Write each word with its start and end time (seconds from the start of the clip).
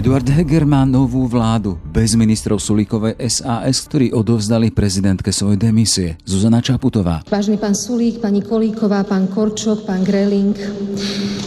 Eduard 0.00 0.24
Heger 0.24 0.64
má 0.64 0.88
novú 0.88 1.28
vládu 1.28 1.76
bez 1.92 2.16
ministrov 2.16 2.56
Sulíkovej 2.56 3.20
SAS, 3.28 3.84
ktorí 3.84 4.16
odovzdali 4.16 4.72
prezidentke 4.72 5.28
svoje 5.28 5.60
demisie. 5.60 6.16
Zuzana 6.24 6.64
Čaputová. 6.64 7.20
Vážený 7.28 7.60
pán 7.60 7.76
Sulík, 7.76 8.16
pani 8.16 8.40
Kolíková, 8.40 9.04
pán 9.04 9.28
Korčok, 9.28 9.84
pán 9.84 10.00
Greling, 10.00 10.56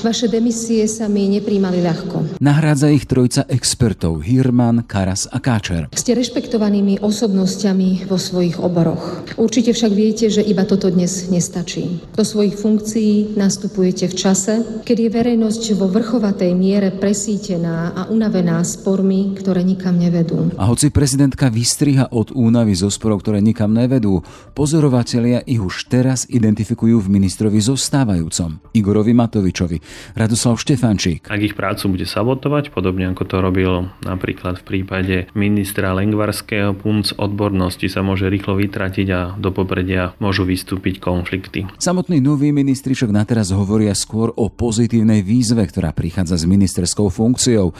vaše 0.05 0.29
demisie 0.29 0.85
sa 0.85 1.09
mi 1.09 1.33
nepríjmali 1.33 1.81
ľahko. 1.81 2.37
Nahrádza 2.37 2.93
ich 2.93 3.09
trojca 3.09 3.41
expertov 3.49 4.21
Hirman, 4.21 4.85
Karas 4.85 5.25
a 5.33 5.41
Káčer. 5.41 5.89
Ste 5.89 6.13
rešpektovanými 6.13 7.01
osobnosťami 7.01 8.05
vo 8.05 8.21
svojich 8.21 8.61
oboroch. 8.61 9.33
Určite 9.33 9.73
však 9.73 9.91
viete, 9.97 10.29
že 10.29 10.45
iba 10.45 10.61
toto 10.69 10.93
dnes 10.93 11.25
nestačí. 11.33 12.05
Do 12.13 12.21
svojich 12.21 12.53
funkcií 12.53 13.33
nastupujete 13.33 14.13
v 14.13 14.13
čase, 14.13 14.53
keď 14.85 14.97
je 15.01 15.09
verejnosť 15.09 15.63
vo 15.73 15.89
vrchovatej 15.89 16.53
miere 16.53 16.93
presítená 16.93 17.97
a 17.97 18.05
unavená 18.13 18.42
spormi, 18.67 19.31
ktoré 19.39 19.63
nikam 19.63 19.95
nevedú. 19.95 20.51
A 20.59 20.67
hoci 20.67 20.91
prezidentka 20.91 21.47
vystriha 21.47 22.11
od 22.11 22.35
únavy 22.35 22.75
zo 22.75 22.91
sporov, 22.91 23.23
ktoré 23.23 23.39
nikam 23.39 23.71
nevedú, 23.71 24.19
pozorovatelia 24.51 25.39
ich 25.47 25.63
už 25.63 25.87
teraz 25.87 26.27
identifikujú 26.27 26.99
v 26.99 27.07
ministrovi 27.07 27.63
zostávajúcom, 27.63 28.59
Igorovi 28.75 29.15
Matovičovi, 29.15 29.77
Radoslav 30.19 30.59
Štefančík. 30.59 31.31
Ak 31.31 31.39
ich 31.39 31.55
prácu 31.55 31.95
bude 31.95 32.03
sabotovať, 32.03 32.75
podobne 32.75 33.07
ako 33.15 33.23
to 33.23 33.37
robil 33.39 33.71
napríklad 34.03 34.59
v 34.59 34.67
prípade 34.67 35.15
ministra 35.31 35.95
Lengvarského, 35.95 36.75
punc 36.75 37.15
odbornosti 37.15 37.87
sa 37.87 38.03
môže 38.03 38.27
rýchlo 38.27 38.59
vytratiť 38.59 39.07
a 39.13 39.19
do 39.39 39.55
popredia 39.55 40.11
môžu 40.19 40.43
vystúpiť 40.43 40.99
konflikty. 40.99 41.69
Samotní 41.79 42.19
noví 42.19 42.51
ministri 42.51 42.97
však 42.97 43.13
nateraz 43.13 43.53
hovoria 43.53 43.93
skôr 43.93 44.33
o 44.35 44.49
pozitívnej 44.49 45.21
výzve, 45.21 45.63
ktorá 45.63 45.93
prichádza 45.93 46.41
s 46.41 46.49
ministerskou 46.49 47.13
funkciou. 47.13 47.71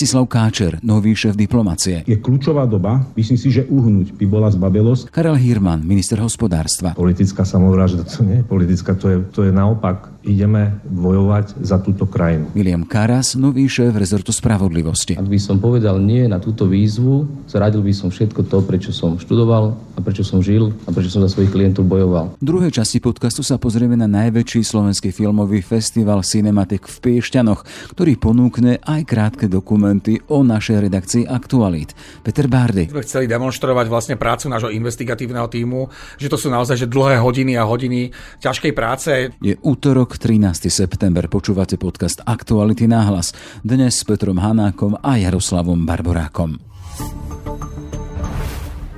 Rastislav 0.00 0.32
Káčer, 0.32 0.80
nový 0.80 1.12
šéf 1.12 1.36
diplomacie. 1.36 2.08
Je 2.08 2.16
kľúčová 2.16 2.64
doba, 2.64 3.04
myslím 3.20 3.36
si, 3.36 3.52
že 3.52 3.68
uhnúť 3.68 4.16
by 4.16 4.24
bola 4.24 4.48
zbabelosť. 4.48 5.12
Karel 5.12 5.36
Hirman, 5.36 5.84
minister 5.84 6.16
hospodárstva. 6.24 6.96
Politická 6.96 7.44
samovražda 7.44 8.08
to 8.08 8.24
nie 8.24 8.40
je 8.40 8.44
politická, 8.48 8.96
to 8.96 9.12
je, 9.12 9.16
to 9.28 9.44
je 9.44 9.52
naopak 9.52 10.08
ideme 10.22 10.80
bojovať 10.84 11.60
za 11.64 11.80
túto 11.80 12.04
krajinu. 12.04 12.52
William 12.52 12.84
Karas, 12.84 13.36
nový 13.36 13.66
šéf 13.66 13.96
rezortu 13.96 14.32
spravodlivosti. 14.34 15.16
Ak 15.16 15.28
by 15.28 15.38
som 15.40 15.56
povedal 15.56 15.96
nie 16.00 16.28
na 16.28 16.36
túto 16.36 16.68
výzvu, 16.68 17.24
zradil 17.48 17.80
by 17.80 17.92
som 17.96 18.08
všetko 18.12 18.44
to, 18.48 18.60
prečo 18.64 18.90
som 18.92 19.16
študoval 19.16 19.76
a 19.96 19.98
prečo 20.04 20.24
som 20.24 20.44
žil 20.44 20.72
a 20.84 20.92
prečo 20.92 21.12
som 21.12 21.24
za 21.24 21.30
svojich 21.32 21.52
klientov 21.52 21.88
bojoval. 21.88 22.36
V 22.40 22.44
druhej 22.44 22.72
časti 22.72 23.00
podcastu 23.00 23.40
sa 23.40 23.56
pozrieme 23.56 23.96
na 23.96 24.08
najväčší 24.08 24.60
slovenský 24.60 25.12
filmový 25.12 25.64
festival 25.64 26.20
Cinematek 26.20 26.84
v 26.84 26.96
Piešťanoch, 27.00 27.92
ktorý 27.96 28.16
ponúkne 28.20 28.80
aj 28.84 29.00
krátke 29.08 29.46
dokumenty 29.48 30.20
o 30.28 30.44
našej 30.44 30.88
redakcii 30.88 31.22
Aktualit. 31.28 31.96
Peter 32.24 32.46
Bárdy. 32.48 32.92
Sme 32.92 33.04
chceli 33.04 33.26
demonstrovať 33.28 33.86
vlastne 33.88 34.16
prácu 34.20 34.52
nášho 34.52 34.70
investigatívneho 34.72 35.48
týmu, 35.48 35.88
že 36.20 36.28
to 36.28 36.36
sú 36.36 36.52
naozaj 36.52 36.76
že 36.76 36.86
dlhé 36.88 37.20
hodiny 37.20 37.56
a 37.56 37.64
hodiny 37.64 38.12
ťažkej 38.40 38.72
práce. 38.72 39.12
Je 39.40 39.54
útorok 39.60 40.09
útorok, 40.10 40.18
13. 40.18 40.66
september. 40.66 41.30
Počúvate 41.30 41.78
podcast 41.78 42.18
Aktuality 42.26 42.90
náhlas. 42.90 43.30
Dnes 43.62 43.94
s 43.94 44.02
Petrom 44.02 44.42
Hanákom 44.42 44.98
a 44.98 45.14
Jaroslavom 45.14 45.86
Barborákom. 45.86 46.58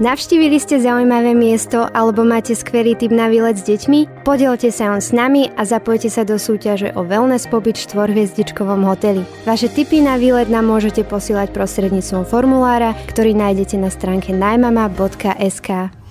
Navštívili 0.00 0.56
ste 0.58 0.80
zaujímavé 0.80 1.36
miesto 1.36 1.84
alebo 1.84 2.24
máte 2.24 2.56
skvelý 2.56 2.96
tip 2.96 3.12
na 3.12 3.28
výlet 3.28 3.60
s 3.60 3.62
deťmi? 3.68 4.24
Podielte 4.24 4.72
sa 4.72 4.90
on 4.90 5.04
s 5.04 5.12
nami 5.12 5.52
a 5.52 5.62
zapojte 5.68 6.08
sa 6.08 6.24
do 6.24 6.40
súťaže 6.40 6.96
o 6.96 7.04
wellness 7.04 7.46
pobyt 7.46 7.76
v 7.76 7.86
štvorhviezdičkovom 7.92 8.82
hoteli. 8.88 9.22
Vaše 9.46 9.68
tipy 9.68 10.00
na 10.02 10.16
výlet 10.18 10.48
nám 10.48 10.66
môžete 10.66 11.06
posielať 11.06 11.52
prostredníctvom 11.54 12.24
formulára, 12.24 12.96
ktorý 13.12 13.36
nájdete 13.36 13.76
na 13.78 13.92
stránke 13.92 14.32
najmama.sk. 14.34 16.01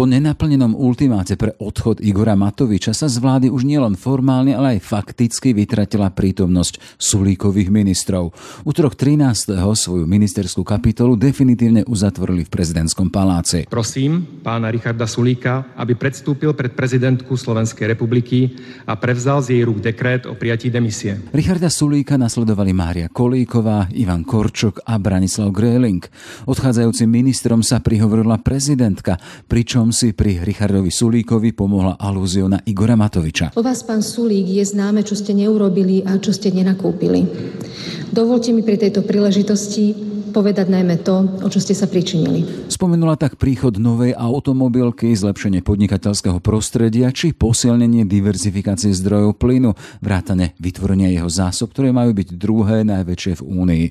Po 0.00 0.08
nenaplnenom 0.08 0.72
ultimáte 0.80 1.36
pre 1.36 1.52
odchod 1.60 2.00
Igora 2.00 2.32
Matoviča 2.32 2.96
sa 2.96 3.04
z 3.04 3.20
vlády 3.20 3.52
už 3.52 3.68
nielen 3.68 4.00
formálne, 4.00 4.56
ale 4.56 4.80
aj 4.80 4.88
fakticky 4.88 5.52
vytratila 5.52 6.08
prítomnosť 6.08 6.96
Sulíkových 6.96 7.68
ministrov. 7.68 8.32
Útorok 8.64 8.96
13. 8.96 9.60
svoju 9.60 10.08
ministerskú 10.08 10.64
kapitolu 10.64 11.20
definitívne 11.20 11.84
uzatvorili 11.84 12.48
v 12.48 12.52
prezidentskom 12.56 13.12
paláci. 13.12 13.68
Prosím 13.68 14.40
pána 14.40 14.72
Richarda 14.72 15.04
Sulíka, 15.04 15.76
aby 15.76 15.92
predstúpil 15.92 16.56
pred 16.56 16.72
prezidentku 16.72 17.36
Slovenskej 17.36 17.92
republiky 17.92 18.56
a 18.88 18.96
prevzal 18.96 19.44
z 19.44 19.60
jej 19.60 19.62
rúk 19.68 19.84
dekret 19.84 20.24
o 20.24 20.32
prijatí 20.32 20.72
demisie. 20.72 21.20
Richarda 21.28 21.68
Sulíka 21.68 22.16
nasledovali 22.16 22.72
Mária 22.72 23.12
Kolíková, 23.12 23.92
Ivan 23.92 24.24
Korčok 24.24 24.80
a 24.80 24.96
Branislav 24.96 25.52
Gréling. 25.52 26.00
Odchádzajúcim 26.48 27.04
ministrom 27.04 27.60
sa 27.60 27.84
prihovorila 27.84 28.40
prezidentka, 28.40 29.20
pričom 29.44 29.89
si 29.90 30.14
pri 30.14 30.42
Richardovi 30.42 30.90
Sulíkovi 30.90 31.52
pomohla 31.52 31.98
alúziou 31.98 32.46
na 32.46 32.62
Igora 32.64 32.94
Matoviča. 32.94 33.54
O 33.58 33.62
vás, 33.62 33.82
pán 33.82 34.00
Sulík, 34.00 34.46
je 34.46 34.64
známe, 34.64 35.02
čo 35.02 35.18
ste 35.18 35.34
neurobili 35.34 36.06
a 36.06 36.16
čo 36.22 36.30
ste 36.30 36.54
nenakúpili. 36.54 37.26
Dovolte 38.10 38.54
mi 38.54 38.62
pri 38.62 38.78
tejto 38.78 39.02
príležitosti 39.02 39.92
povedať 40.30 40.70
najmä 40.70 41.02
to, 41.02 41.42
o 41.42 41.48
čo 41.50 41.58
ste 41.58 41.74
sa 41.74 41.90
pričinili. 41.90 42.69
Spomenula 42.80 43.20
tak 43.20 43.36
príchod 43.36 43.76
novej 43.76 44.16
automobilky, 44.16 45.12
zlepšenie 45.12 45.60
podnikateľského 45.60 46.40
prostredia 46.40 47.12
či 47.12 47.36
posilnenie 47.36 48.08
diverzifikácie 48.08 48.96
zdrojov 48.96 49.36
plynu, 49.36 49.76
vrátane 50.00 50.56
vytvorenia 50.56 51.12
jeho 51.12 51.28
zásob, 51.28 51.76
ktoré 51.76 51.92
majú 51.92 52.16
byť 52.16 52.40
druhé 52.40 52.80
najväčšie 52.88 53.36
v 53.36 53.42
Únii. 53.44 53.86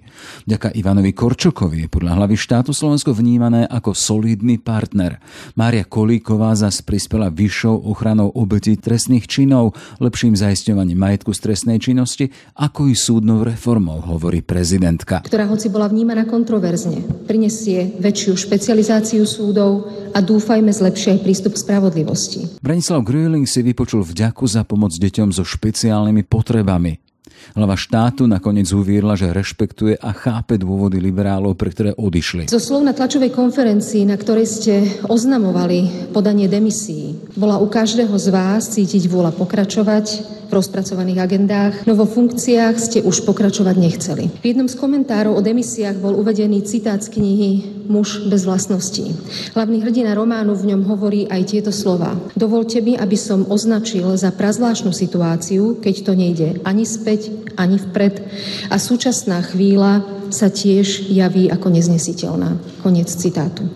Ďaka 0.49 0.73
Ivanovi 0.73 1.13
Korčokovi 1.13 1.85
je 1.85 1.93
podľa 1.93 2.17
hlavy 2.17 2.33
štátu 2.33 2.73
Slovensko 2.73 3.13
vnímané 3.13 3.69
ako 3.69 3.93
solidný 3.93 4.57
partner. 4.57 5.21
Mária 5.53 5.85
Kolíková 5.85 6.57
zas 6.57 6.81
prispela 6.81 7.29
vyššou 7.29 7.93
ochranou 7.93 8.33
obetí 8.33 8.73
trestných 8.73 9.29
činov, 9.29 9.77
lepším 10.01 10.33
zaisťovaním 10.33 10.97
majetku 10.97 11.29
z 11.37 11.45
trestnej 11.45 11.77
činnosti, 11.77 12.33
ako 12.57 12.89
i 12.89 12.97
súdnou 12.97 13.45
reformou, 13.45 14.01
hovorí 14.01 14.41
prezidentka. 14.41 15.21
Ktorá 15.21 15.45
hoci 15.45 15.69
bola 15.69 15.85
vnímaná 15.85 16.25
kontroverzne. 16.25 17.05
Prinesie 17.29 17.93
väčšiu 18.01 18.33
špecializáciu 18.33 18.78
súdov 19.25 19.89
a 20.13 20.19
dúfajme 20.21 20.71
zlepšie 20.71 21.17
aj 21.17 21.19
prístup 21.25 21.53
k 21.57 21.63
spravodlivosti. 21.65 22.61
Branislav 22.63 23.03
Gröling 23.03 23.45
si 23.45 23.65
vypočul 23.65 24.05
vďaku 24.05 24.45
za 24.47 24.63
pomoc 24.63 24.95
deťom 24.95 25.33
so 25.33 25.43
špeciálnymi 25.43 26.23
potrebami. 26.25 27.08
Hlava 27.57 27.73
štátu 27.73 28.29
nakoniec 28.29 28.69
uviedla, 28.69 29.17
že 29.17 29.33
rešpektuje 29.33 29.97
a 29.97 30.13
chápe 30.13 30.61
dôvody 30.61 31.01
liberálov, 31.01 31.57
pre 31.57 31.73
ktoré 31.73 31.91
odišli. 31.97 32.51
Zo 32.51 32.61
slov 32.61 32.85
na 32.85 32.93
tlačovej 32.93 33.33
konferencii, 33.33 34.05
na 34.05 34.17
ktorej 34.17 34.45
ste 34.45 34.73
oznamovali 35.09 36.11
podanie 36.13 36.45
demisí, 36.45 37.17
bola 37.33 37.57
u 37.57 37.65
každého 37.65 38.13
z 38.21 38.27
vás 38.29 38.69
cítiť 38.69 39.09
vôľa 39.09 39.33
pokračovať 39.33 40.37
v 40.49 40.57
rozpracovaných 40.57 41.19
agendách, 41.21 41.73
no 41.85 41.93
vo 41.93 42.09
funkciách 42.09 42.75
ste 42.81 42.99
už 43.05 43.21
pokračovať 43.21 43.75
nechceli. 43.77 44.25
V 44.41 44.45
jednom 44.49 44.65
z 44.65 44.75
komentárov 44.81 45.37
o 45.37 45.45
demisiách 45.45 46.01
bol 46.01 46.17
uvedený 46.17 46.65
citát 46.65 46.97
z 47.05 47.13
knihy 47.13 47.49
Muž 47.89 48.29
bez 48.29 48.45
vlastností. 48.45 49.13
Hlavný 49.57 49.81
hrdina 49.81 50.13
románu 50.13 50.53
v 50.53 50.73
ňom 50.73 50.85
hovorí 50.89 51.25
aj 51.25 51.53
tieto 51.53 51.73
slova. 51.73 52.17
Dovolte 52.37 52.81
mi, 52.85 52.93
aby 52.97 53.17
som 53.17 53.49
označil 53.49 54.05
za 54.13 54.29
prazvláštnu 54.29 54.93
situáciu, 54.93 55.77
keď 55.81 55.95
to 56.05 56.13
nejde 56.13 56.49
ani 56.65 56.85
späť, 56.85 57.38
ani 57.59 57.77
vpred 57.77 58.23
a 58.71 58.75
súčasná 58.79 59.43
chvíľa 59.43 60.05
sa 60.29 60.47
tiež 60.47 61.09
javí 61.09 61.49
ako 61.49 61.73
neznesiteľná. 61.73 62.55
Konec 62.85 63.09
citátu. 63.09 63.67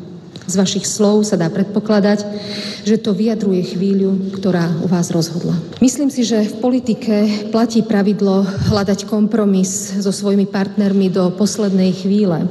Z 0.44 0.60
vašich 0.60 0.84
slov 0.84 1.24
sa 1.24 1.40
dá 1.40 1.48
predpokladať, 1.48 2.28
že 2.84 3.00
to 3.00 3.16
vyjadruje 3.16 3.64
chvíľu, 3.64 4.36
ktorá 4.36 4.76
u 4.84 4.92
vás 4.92 5.08
rozhodla. 5.08 5.56
Myslím 5.80 6.12
si, 6.12 6.28
že 6.28 6.44
v 6.44 6.60
politike 6.60 7.16
platí 7.48 7.80
pravidlo 7.80 8.44
hľadať 8.44 9.08
kompromis 9.08 9.96
so 10.04 10.12
svojimi 10.12 10.44
partnermi 10.44 11.08
do 11.08 11.32
poslednej 11.32 11.96
chvíle 11.96 12.44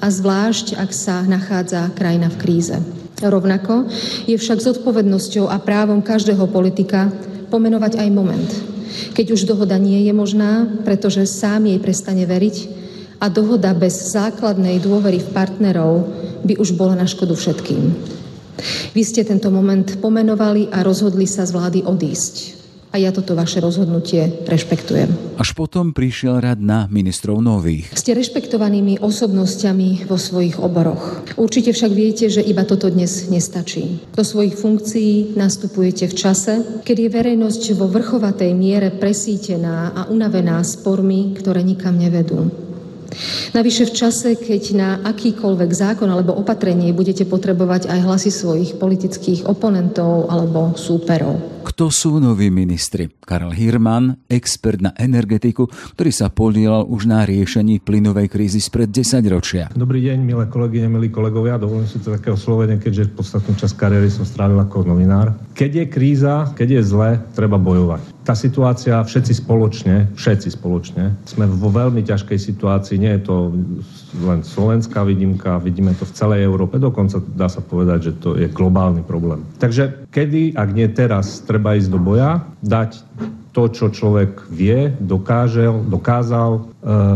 a 0.00 0.06
zvlášť, 0.08 0.80
ak 0.80 0.90
sa 0.96 1.20
nachádza 1.28 1.92
krajina 1.92 2.32
v 2.32 2.40
kríze. 2.40 2.76
Rovnako 3.20 3.88
je 4.28 4.36
však 4.36 4.60
zodpovednosťou 4.60 5.48
a 5.48 5.56
právom 5.60 6.04
každého 6.04 6.48
politika 6.48 7.12
pomenovať 7.48 8.02
aj 8.02 8.08
moment, 8.10 8.50
keď 9.14 9.36
už 9.36 9.48
dohoda 9.48 9.76
nie 9.78 10.04
je 10.06 10.12
možná, 10.12 10.66
pretože 10.82 11.28
sám 11.28 11.70
jej 11.70 11.78
prestane 11.80 12.26
veriť 12.26 12.56
a 13.20 13.32
dohoda 13.32 13.72
bez 13.72 13.96
základnej 14.12 14.80
dôvery 14.82 15.22
v 15.22 15.32
partnerov 15.32 15.92
by 16.44 16.60
už 16.60 16.76
bola 16.76 16.98
na 16.98 17.06
škodu 17.08 17.32
všetkým. 17.32 17.82
Vy 18.96 19.02
ste 19.04 19.24
tento 19.24 19.52
moment 19.52 20.00
pomenovali 20.00 20.72
a 20.72 20.80
rozhodli 20.80 21.28
sa 21.28 21.44
z 21.44 21.52
vlády 21.52 21.80
odísť. 21.84 22.65
A 22.96 23.04
ja 23.04 23.12
toto 23.12 23.36
vaše 23.36 23.60
rozhodnutie 23.60 24.48
rešpektujem. 24.48 25.36
Až 25.36 25.52
potom 25.52 25.92
prišiel 25.92 26.40
rad 26.40 26.56
na 26.56 26.88
ministrov 26.88 27.44
nových. 27.44 27.92
Ste 27.92 28.16
rešpektovanými 28.16 29.04
osobnosťami 29.04 30.08
vo 30.08 30.16
svojich 30.16 30.56
oboroch. 30.56 31.20
Určite 31.36 31.76
však 31.76 31.92
viete, 31.92 32.32
že 32.32 32.40
iba 32.40 32.64
toto 32.64 32.88
dnes 32.88 33.28
nestačí. 33.28 34.00
Do 34.16 34.24
svojich 34.24 34.56
funkcií 34.56 35.36
nastupujete 35.36 36.08
v 36.08 36.14
čase, 36.16 36.52
kedy 36.88 37.04
je 37.04 37.14
verejnosť 37.20 37.62
vo 37.76 37.84
vrchovatej 37.84 38.56
miere 38.56 38.88
presítená 38.88 39.92
a 39.92 40.08
unavená 40.08 40.56
spormi, 40.64 41.36
ktoré 41.36 41.60
nikam 41.60 42.00
nevedú. 42.00 42.48
Navyše 43.52 43.92
v 43.92 43.96
čase, 43.96 44.28
keď 44.40 44.62
na 44.72 44.90
akýkoľvek 45.04 45.68
zákon 45.68 46.08
alebo 46.08 46.32
opatrenie 46.32 46.96
budete 46.96 47.28
potrebovať 47.28 47.92
aj 47.92 47.98
hlasy 48.08 48.32
svojich 48.32 48.80
politických 48.80 49.44
oponentov 49.44 50.32
alebo 50.32 50.72
súperov. 50.80 51.55
Kto 51.66 51.90
sú 51.90 52.22
noví 52.22 52.46
ministri? 52.46 53.10
Karel 53.26 53.50
Hirman, 53.50 54.22
expert 54.30 54.78
na 54.78 54.94
energetiku, 54.94 55.66
ktorý 55.98 56.14
sa 56.14 56.30
podielal 56.30 56.86
už 56.86 57.10
na 57.10 57.26
riešení 57.26 57.82
plynovej 57.82 58.30
krízy 58.30 58.62
spred 58.62 58.94
10 58.94 59.26
ročia. 59.26 59.66
Dobrý 59.74 59.98
deň, 60.06 60.22
milé 60.22 60.46
kolegyne, 60.46 60.86
milí 60.86 61.10
kolegovia. 61.10 61.58
Dovolím 61.58 61.90
si 61.90 61.98
to 61.98 62.14
také 62.14 62.30
oslovenie, 62.30 62.78
keďže 62.78 63.10
podstatnú 63.18 63.58
časť 63.58 63.74
kariéry 63.82 64.06
som 64.06 64.22
strávil 64.22 64.62
ako 64.62 64.86
novinár. 64.86 65.34
Keď 65.58 65.70
je 65.74 65.84
kríza, 65.90 66.54
keď 66.54 66.78
je 66.78 66.82
zle, 66.86 67.10
treba 67.34 67.58
bojovať 67.58 68.15
tá 68.26 68.34
situácia, 68.34 68.98
všetci 68.98 69.46
spoločne, 69.46 70.10
všetci 70.18 70.58
spoločne, 70.58 71.14
sme 71.30 71.46
vo 71.46 71.70
veľmi 71.70 72.02
ťažkej 72.02 72.34
situácii. 72.42 72.98
Nie 72.98 73.22
je 73.22 73.30
to 73.30 73.36
len 74.26 74.42
slovenská 74.42 75.06
výnimka, 75.06 75.62
vidíme 75.62 75.94
to 75.94 76.02
v 76.02 76.16
celej 76.18 76.40
Európe, 76.42 76.82
dokonca 76.82 77.22
dá 77.22 77.46
sa 77.46 77.62
povedať, 77.62 78.10
že 78.10 78.12
to 78.18 78.34
je 78.34 78.50
globálny 78.50 79.06
problém. 79.06 79.46
Takže 79.62 80.10
kedy, 80.10 80.58
ak 80.58 80.68
nie 80.74 80.90
teraz, 80.90 81.46
treba 81.46 81.78
ísť 81.78 81.94
do 81.94 82.02
boja, 82.02 82.42
dať 82.66 82.98
to, 83.54 83.72
čo 83.72 83.88
človek 83.88 84.52
vie, 84.52 84.92
dokážel, 85.00 85.80
dokázal 85.88 86.50
e, 86.52 86.60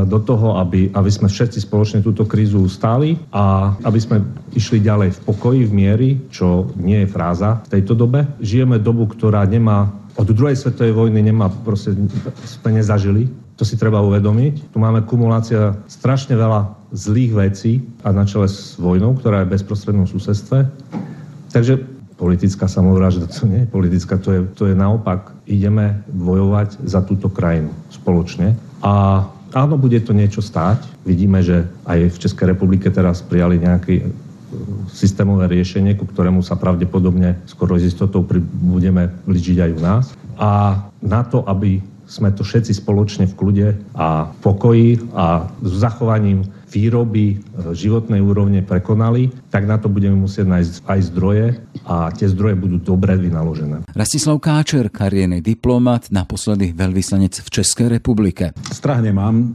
do 0.08 0.18
toho, 0.24 0.56
aby, 0.56 0.88
aby 0.88 1.10
sme 1.12 1.28
všetci 1.28 1.68
spoločne 1.68 2.00
túto 2.00 2.24
krízu 2.24 2.64
stáli 2.64 3.20
a 3.28 3.76
aby 3.84 4.00
sme 4.00 4.24
išli 4.56 4.80
ďalej 4.80 5.20
v 5.20 5.22
pokoji, 5.28 5.60
v 5.68 5.72
miery, 5.76 6.08
čo 6.32 6.72
nie 6.80 7.04
je 7.04 7.12
fráza 7.12 7.60
v 7.68 7.76
tejto 7.76 7.92
dobe. 7.92 8.24
Žijeme 8.40 8.80
dobu, 8.80 9.04
ktorá 9.12 9.44
nemá 9.44 9.92
od 10.20 10.28
druhej 10.28 10.52
svetovej 10.52 10.92
vojny 10.92 11.24
nemá, 11.24 11.48
proste 11.48 11.96
sme 12.44 12.76
nezažili. 12.76 13.24
To 13.56 13.64
si 13.64 13.80
treba 13.80 14.04
uvedomiť. 14.04 14.68
Tu 14.68 14.76
máme 14.76 15.00
kumulácia 15.08 15.72
strašne 15.88 16.36
veľa 16.36 16.76
zlých 16.92 17.32
vecí 17.32 17.72
a 18.04 18.12
na 18.12 18.28
čele 18.28 18.44
s 18.44 18.76
vojnou, 18.76 19.16
ktorá 19.16 19.40
je 19.40 19.48
v 19.48 19.52
bezprostrednom 19.56 20.04
susedstve. 20.04 20.68
Takže 21.48 21.80
politická 22.20 22.68
samovražda 22.68 23.32
to 23.32 23.48
nie 23.48 23.64
je 23.64 23.72
politická, 23.72 24.20
to 24.20 24.28
je, 24.36 24.40
to 24.52 24.68
je 24.68 24.76
naopak. 24.76 25.32
Ideme 25.48 26.04
bojovať 26.12 26.84
za 26.84 27.00
túto 27.00 27.32
krajinu 27.32 27.72
spoločne. 27.88 28.52
A 28.84 29.24
áno, 29.56 29.80
bude 29.80 30.04
to 30.04 30.12
niečo 30.12 30.44
stáť. 30.44 30.84
Vidíme, 31.08 31.40
že 31.40 31.64
aj 31.88 32.12
v 32.12 32.20
Českej 32.28 32.52
republike 32.52 32.92
teraz 32.92 33.24
prijali 33.24 33.56
nejaký 33.56 34.04
systémové 34.90 35.46
riešenie, 35.50 35.94
ku 35.94 36.06
ktorému 36.06 36.42
sa 36.42 36.58
pravdepodobne 36.58 37.38
skoro 37.46 37.78
s 37.78 37.90
istotou 37.90 38.26
budeme 38.60 39.10
blížiť 39.26 39.58
aj 39.62 39.70
u 39.76 39.80
nás. 39.80 40.04
A 40.40 40.50
na 41.00 41.22
to, 41.26 41.44
aby 41.46 41.80
sme 42.10 42.34
to 42.34 42.42
všetci 42.42 42.82
spoločne 42.82 43.30
v 43.30 43.36
kľude 43.38 43.68
a 43.94 44.34
v 44.34 44.36
pokoji 44.42 44.88
a 45.14 45.46
s 45.62 45.72
zachovaním 45.78 46.42
výroby 46.70 47.34
e, 47.34 47.36
životnej 47.74 48.18
úrovne 48.18 48.62
prekonali, 48.62 49.30
tak 49.50 49.66
na 49.66 49.78
to 49.78 49.90
budeme 49.90 50.18
musieť 50.18 50.46
nájsť 50.46 50.74
aj 50.86 51.00
zdroje 51.10 51.46
a 51.86 52.10
tie 52.14 52.26
zdroje 52.30 52.54
budú 52.58 52.78
dobre 52.82 53.14
vynaložené. 53.18 53.86
Rastislav 53.94 54.38
Káčer, 54.38 54.90
kariérny 54.90 55.42
diplomat, 55.42 56.10
naposledy 56.14 56.74
veľvyslanec 56.74 57.42
v 57.42 57.48
Českej 57.50 57.86
republike. 57.98 58.54
Strach 58.70 59.02
nemám, 59.02 59.50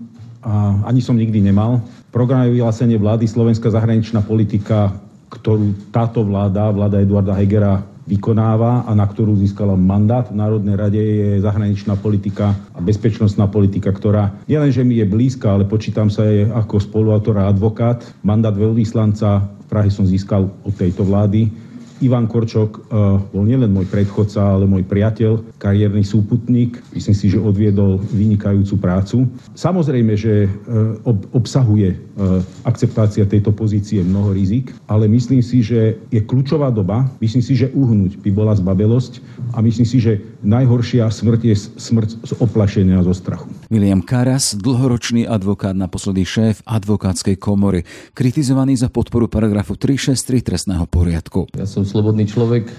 a 0.46 0.86
ani 0.86 1.02
som 1.02 1.18
nikdy 1.18 1.42
nemal. 1.42 1.82
Programe 2.16 2.48
vyhlásenie 2.48 2.96
vlády 2.96 3.28
Slovenská 3.28 3.68
zahraničná 3.76 4.24
politika, 4.24 4.88
ktorú 5.28 5.92
táto 5.92 6.24
vláda, 6.24 6.72
vláda 6.72 7.04
Eduarda 7.04 7.36
Hegera, 7.36 7.84
vykonáva 8.08 8.88
a 8.88 8.96
na 8.96 9.04
ktorú 9.04 9.36
získala 9.36 9.76
mandát 9.76 10.32
v 10.32 10.40
Národnej 10.40 10.80
rade 10.80 11.02
je 11.04 11.44
zahraničná 11.44 12.00
politika 12.00 12.56
a 12.72 12.80
bezpečnostná 12.80 13.52
politika, 13.52 13.92
ktorá 13.92 14.32
nielenže 14.48 14.88
mi 14.88 15.04
je 15.04 15.12
blízka, 15.12 15.60
ale 15.60 15.68
počítam 15.68 16.08
sa 16.08 16.24
aj 16.24 16.56
ako 16.64 16.76
spoluautor 16.80 17.36
a 17.36 17.52
advokát. 17.52 18.00
Mandát 18.24 18.56
veľvyslanca 18.56 19.52
Prahe 19.68 19.92
som 19.92 20.08
získal 20.08 20.48
od 20.48 20.74
tejto 20.78 21.04
vlády 21.04 21.52
Ivan 22.04 22.28
Korčok 22.28 22.72
eh, 22.76 22.84
bol 23.32 23.44
nielen 23.48 23.72
môj 23.72 23.88
predchodca, 23.88 24.60
ale 24.60 24.68
môj 24.68 24.84
priateľ, 24.84 25.56
kariérny 25.56 26.04
súputník. 26.04 26.84
Myslím 26.92 27.16
si, 27.16 27.32
že 27.32 27.40
odviedol 27.40 28.04
vynikajúcu 28.12 28.76
prácu. 28.76 29.18
Samozrejme, 29.56 30.14
že 30.20 30.46
eh, 30.46 30.50
obsahuje 31.32 31.96
eh, 31.96 31.98
akceptácia 32.68 33.24
tejto 33.24 33.56
pozície 33.56 34.04
mnoho 34.04 34.36
rizik, 34.36 34.76
ale 34.92 35.08
myslím 35.08 35.40
si, 35.40 35.64
že 35.64 35.96
je 36.12 36.20
kľúčová 36.20 36.68
doba. 36.74 37.08
Myslím 37.24 37.44
si, 37.46 37.56
že 37.56 37.72
uhnúť 37.72 38.20
by 38.20 38.30
bola 38.36 38.52
zbabelosť 38.58 39.24
a 39.56 39.64
myslím 39.64 39.88
si, 39.88 40.04
že 40.04 40.20
najhoršia 40.44 41.08
smrť 41.08 41.42
je 41.48 41.56
smrť 41.80 42.10
z 42.28 42.32
oplašenia 42.44 43.00
zo 43.08 43.16
strachu. 43.16 43.48
William 43.72 44.04
Karas, 44.04 44.54
dlhoročný 44.54 45.26
advokát, 45.26 45.74
naposledy 45.74 46.28
šéf 46.28 46.62
advokátskej 46.68 47.40
komory, 47.40 47.88
kritizovaný 48.12 48.76
za 48.76 48.92
podporu 48.92 49.26
paragrafu 49.32 49.80
363 49.80 50.44
trestného 50.46 50.86
poriadku. 50.86 51.50
Ja 51.56 51.66
som 51.66 51.85
slobodný 51.86 52.26
človek, 52.26 52.68
e, 52.68 52.74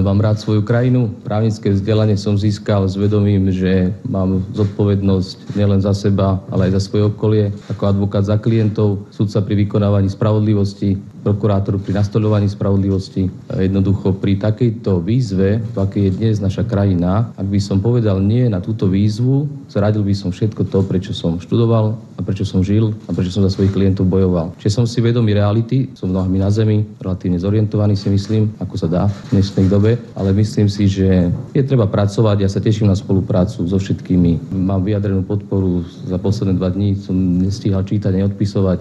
mám 0.00 0.22
rád 0.22 0.38
svoju 0.40 0.62
krajinu. 0.62 1.10
Právnické 1.26 1.74
vzdelanie 1.74 2.14
som 2.14 2.38
získal 2.38 2.86
s 2.86 2.94
vedomím, 2.94 3.50
že 3.50 3.92
mám 4.08 4.46
zodpovednosť 4.54 5.58
nielen 5.58 5.82
za 5.82 5.92
seba, 5.92 6.40
ale 6.48 6.70
aj 6.70 6.80
za 6.80 6.82
svoje 6.88 7.04
okolie, 7.10 7.44
ako 7.68 7.82
advokát 7.90 8.24
za 8.24 8.38
klientov, 8.38 9.04
sudca 9.10 9.42
pri 9.42 9.66
vykonávaní 9.66 10.08
spravodlivosti, 10.08 10.96
prokurátor 11.24 11.80
pri 11.80 11.96
nastoľovaní 11.96 12.52
spravodlivosti. 12.52 13.32
Jednoducho 13.48 14.12
pri 14.20 14.36
takejto 14.36 15.00
výzve, 15.00 15.64
v 15.64 15.76
akej 15.80 16.02
je 16.04 16.12
dnes 16.20 16.36
naša 16.36 16.68
krajina, 16.68 17.32
ak 17.40 17.48
by 17.48 17.56
som 17.56 17.80
povedal 17.80 18.20
nie 18.20 18.44
na 18.52 18.60
túto 18.60 18.84
výzvu, 18.92 19.48
zradil 19.72 20.04
by 20.04 20.12
som 20.12 20.28
všetko 20.28 20.68
to, 20.68 20.84
prečo 20.84 21.16
som 21.16 21.40
študoval 21.40 21.96
a 22.14 22.20
prečo 22.20 22.44
som 22.44 22.60
žil 22.60 22.92
a 23.08 23.16
prečo 23.16 23.32
som 23.32 23.40
za 23.40 23.50
svojich 23.50 23.72
klientov 23.72 24.04
bojoval. 24.04 24.52
Čiže 24.60 24.82
som 24.82 24.84
si 24.84 25.00
vedomý 25.00 25.32
reality, 25.32 25.88
som 25.96 26.12
nohami 26.12 26.38
na 26.38 26.52
zemi, 26.52 26.84
relatívne 27.00 27.40
zorientovaný 27.40 27.96
si 27.96 28.12
myslím, 28.12 28.52
ako 28.60 28.74
sa 28.76 28.88
dá 28.90 29.02
v 29.08 29.40
dnešnej 29.40 29.66
dobe, 29.72 29.96
ale 30.12 30.36
myslím 30.36 30.68
si, 30.68 30.86
že 30.90 31.32
je 31.56 31.62
treba 31.64 31.88
pracovať. 31.88 32.44
Ja 32.44 32.50
sa 32.50 32.60
teším 32.60 32.90
na 32.90 32.98
spoluprácu 32.98 33.64
so 33.64 33.78
všetkými. 33.80 34.52
Mám 34.52 34.84
vyjadrenú 34.84 35.24
podporu 35.24 35.86
za 36.04 36.20
posledné 36.20 36.58
dva 36.58 36.68
dní, 36.68 36.98
som 36.98 37.14
nestíhal 37.14 37.86
čítať, 37.86 38.12
neodpisovať 38.12 38.78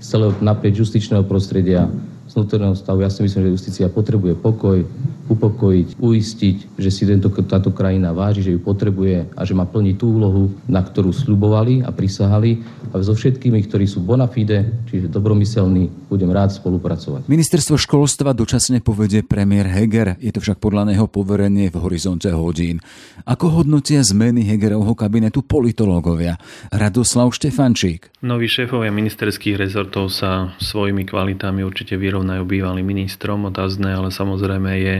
z 0.00 0.06
celého 0.08 0.32
naprieč 0.40 0.80
justičného 0.80 1.24
prostredia, 1.28 1.75
z 1.76 2.15
vnútorného 2.36 2.76
stavu. 2.76 3.00
Ja 3.00 3.08
si 3.08 3.24
myslím, 3.24 3.48
že 3.48 3.54
justícia 3.56 3.88
potrebuje 3.88 4.36
pokoj, 4.36 4.84
upokojiť, 5.26 5.96
uistiť, 5.96 6.56
že 6.76 6.90
si 6.92 7.02
tento, 7.08 7.32
táto 7.32 7.72
krajina 7.72 8.12
váži, 8.12 8.44
že 8.44 8.54
ju 8.54 8.60
potrebuje 8.60 9.32
a 9.32 9.40
že 9.42 9.56
má 9.56 9.64
plniť 9.64 9.94
tú 9.96 10.14
úlohu, 10.20 10.52
na 10.68 10.84
ktorú 10.84 11.10
sľubovali 11.10 11.82
a 11.82 11.90
prisahali. 11.90 12.60
A 12.92 13.00
so 13.02 13.16
všetkými, 13.16 13.58
ktorí 13.66 13.88
sú 13.88 14.04
bona 14.04 14.28
fide, 14.28 14.86
čiže 14.86 15.10
dobromyselní, 15.10 16.06
budem 16.06 16.30
rád 16.30 16.54
spolupracovať. 16.54 17.26
Ministerstvo 17.26 17.74
školstva 17.80 18.36
dočasne 18.36 18.84
povedie 18.84 19.26
premiér 19.26 19.66
Heger. 19.66 20.20
Je 20.22 20.30
to 20.30 20.38
však 20.38 20.62
podľa 20.62 20.94
neho 20.94 21.10
poverenie 21.10 21.72
v 21.72 21.76
horizonte 21.82 22.30
hodín. 22.30 22.78
Ako 23.26 23.62
hodnotia 23.62 24.04
zmeny 24.04 24.46
Hegerovho 24.46 24.94
kabinetu 24.94 25.42
politológovia? 25.42 26.38
Radoslav 26.70 27.34
Štefančík. 27.34 28.14
Noví 28.22 28.46
šéfovia 28.46 28.94
ministerských 28.94 29.58
rezortov 29.58 30.14
sa 30.14 30.54
svojimi 30.62 31.02
kvalitami 31.02 31.66
určite 31.66 31.98
vyrovnajú 31.98 32.25
bývalým 32.42 32.82
ministrom. 32.82 33.46
Otázne 33.46 33.94
ale 33.94 34.10
samozrejme 34.10 34.72
je, 34.82 34.96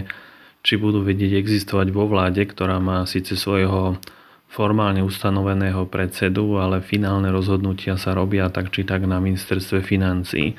či 0.63 0.75
budú 0.79 1.03
vedieť 1.03 1.39
existovať 1.43 1.91
vo 1.91 2.07
vláde, 2.07 2.43
ktorá 2.47 2.79
má 2.79 3.03
síce 3.07 3.35
svojho 3.35 3.99
formálne 4.47 5.03
ustanoveného 5.03 5.85
predsedu, 5.91 6.57
ale 6.63 6.81
finálne 6.81 7.29
rozhodnutia 7.29 7.99
sa 7.99 8.15
robia 8.15 8.49
tak 8.49 8.71
či 8.71 8.87
tak 8.87 9.05
na 9.05 9.19
ministerstve 9.19 9.83
financí. 9.83 10.55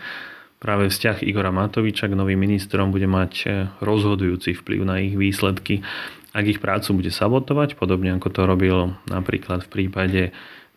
Práve 0.58 0.90
vzťah 0.90 1.22
Igora 1.22 1.54
Matoviča 1.54 2.10
k 2.10 2.18
novým 2.18 2.38
ministrom 2.38 2.90
bude 2.90 3.06
mať 3.06 3.32
e, 3.46 3.48
rozhodujúci 3.78 4.58
vplyv 4.58 4.80
na 4.86 4.98
ich 4.98 5.14
výsledky. 5.14 5.86
Ak 6.34 6.50
ich 6.50 6.58
prácu 6.58 6.98
bude 6.98 7.14
sabotovať, 7.14 7.78
podobne 7.78 8.18
ako 8.18 8.30
to 8.34 8.42
robil 8.46 8.78
napríklad 9.06 9.66
v 9.66 9.70
prípade 9.70 10.22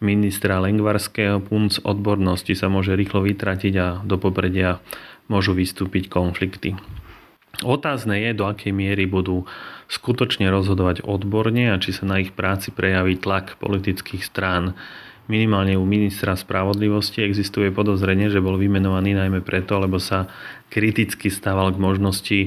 ministra 0.00 0.60
Lengvarského, 0.60 1.44
punc 1.44 1.80
odbornosti 1.80 2.56
sa 2.56 2.72
môže 2.72 2.96
rýchlo 2.96 3.24
vytratiť 3.24 3.74
a 3.80 3.86
do 4.04 4.16
popredia 4.16 4.80
môžu 5.30 5.54
vystúpiť 5.54 6.10
konflikty. 6.10 6.74
Otázne 7.62 8.16
je, 8.24 8.30
do 8.34 8.48
akej 8.48 8.72
miery 8.72 9.04
budú 9.04 9.44
skutočne 9.90 10.48
rozhodovať 10.48 11.04
odborne 11.04 11.70
a 11.70 11.76
či 11.76 11.92
sa 11.92 12.08
na 12.08 12.22
ich 12.22 12.32
práci 12.32 12.72
prejaví 12.72 13.18
tlak 13.20 13.58
politických 13.62 14.22
strán. 14.24 14.74
minimálne 15.30 15.78
u 15.78 15.86
ministra 15.86 16.34
spravodlivosti 16.34 17.22
existuje 17.22 17.70
podozrenie, 17.70 18.34
že 18.34 18.42
bol 18.42 18.58
vymenovaný 18.58 19.14
najmä 19.14 19.46
preto, 19.46 19.78
lebo 19.78 20.02
sa 20.02 20.26
kriticky 20.74 21.30
stával 21.30 21.70
k 21.70 21.78
možnosti 21.78 22.38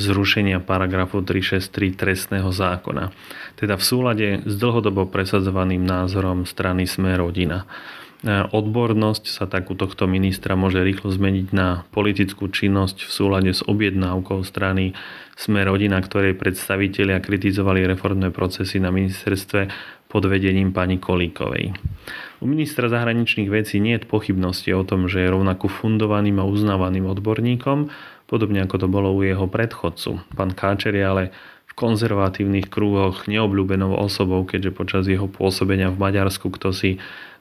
zrušenia 0.00 0.64
paragrafu 0.64 1.20
363 1.20 2.00
trestného 2.00 2.48
zákona. 2.48 3.12
Teda 3.60 3.76
v 3.76 3.84
súlade 3.84 4.28
s 4.48 4.54
dlhodobo 4.56 5.04
presadzovaným 5.12 5.84
názorom 5.84 6.48
strany 6.48 6.88
Sme 6.88 7.12
rodina. 7.20 7.68
Odbornosť 8.28 9.24
sa 9.32 9.48
tak 9.48 9.72
u 9.72 9.76
tohto 9.76 10.04
ministra 10.04 10.52
môže 10.52 10.84
rýchlo 10.84 11.08
zmeniť 11.08 11.56
na 11.56 11.88
politickú 11.88 12.52
činnosť 12.52 13.08
v 13.08 13.10
súlade 13.10 13.52
s 13.56 13.64
objednávkou 13.64 14.44
strany 14.44 14.92
Sme 15.40 15.64
rodina, 15.64 15.96
ktorej 16.04 16.36
predstavitelia 16.36 17.16
kritizovali 17.24 17.80
reformné 17.88 18.28
procesy 18.28 18.76
na 18.76 18.92
ministerstve 18.92 19.72
pod 20.12 20.28
vedením 20.28 20.76
pani 20.76 21.00
Kolíkovej. 21.00 21.72
U 22.40 22.44
ministra 22.44 22.92
zahraničných 22.92 23.48
vecí 23.48 23.80
nie 23.80 23.96
je 23.96 24.04
pochybnosti 24.04 24.68
o 24.76 24.84
tom, 24.84 25.08
že 25.08 25.24
je 25.24 25.32
rovnako 25.32 25.72
fundovaným 25.72 26.36
a 26.42 26.44
uznávaným 26.44 27.08
odborníkom, 27.08 27.88
podobne 28.28 28.60
ako 28.60 28.84
to 28.84 28.88
bolo 28.92 29.16
u 29.16 29.24
jeho 29.24 29.48
predchodcu. 29.48 30.20
Pán 30.36 30.52
Káčer 30.52 30.92
je 30.92 31.04
ale 31.08 31.24
v 31.70 31.72
konzervatívnych 31.72 32.68
krúhoch 32.68 33.24
neobľúbenou 33.30 33.96
osobou, 33.96 34.44
keďže 34.44 34.76
počas 34.76 35.02
jeho 35.08 35.30
pôsobenia 35.30 35.88
v 35.88 36.02
Maďarsku 36.04 36.52
kto 36.52 36.74
si 36.76 37.00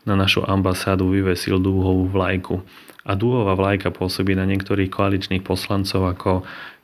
na 0.10 0.18
našu 0.18 0.42
ambasádu 0.42 1.06
vyvesil 1.14 1.62
dúhovú 1.62 2.10
vlajku. 2.10 2.66
A 3.06 3.14
dúhová 3.14 3.54
vlajka 3.54 3.94
pôsobí 3.94 4.34
na 4.34 4.50
niektorých 4.50 4.90
koaličných 4.90 5.46
poslancov 5.46 6.10
ako 6.10 6.32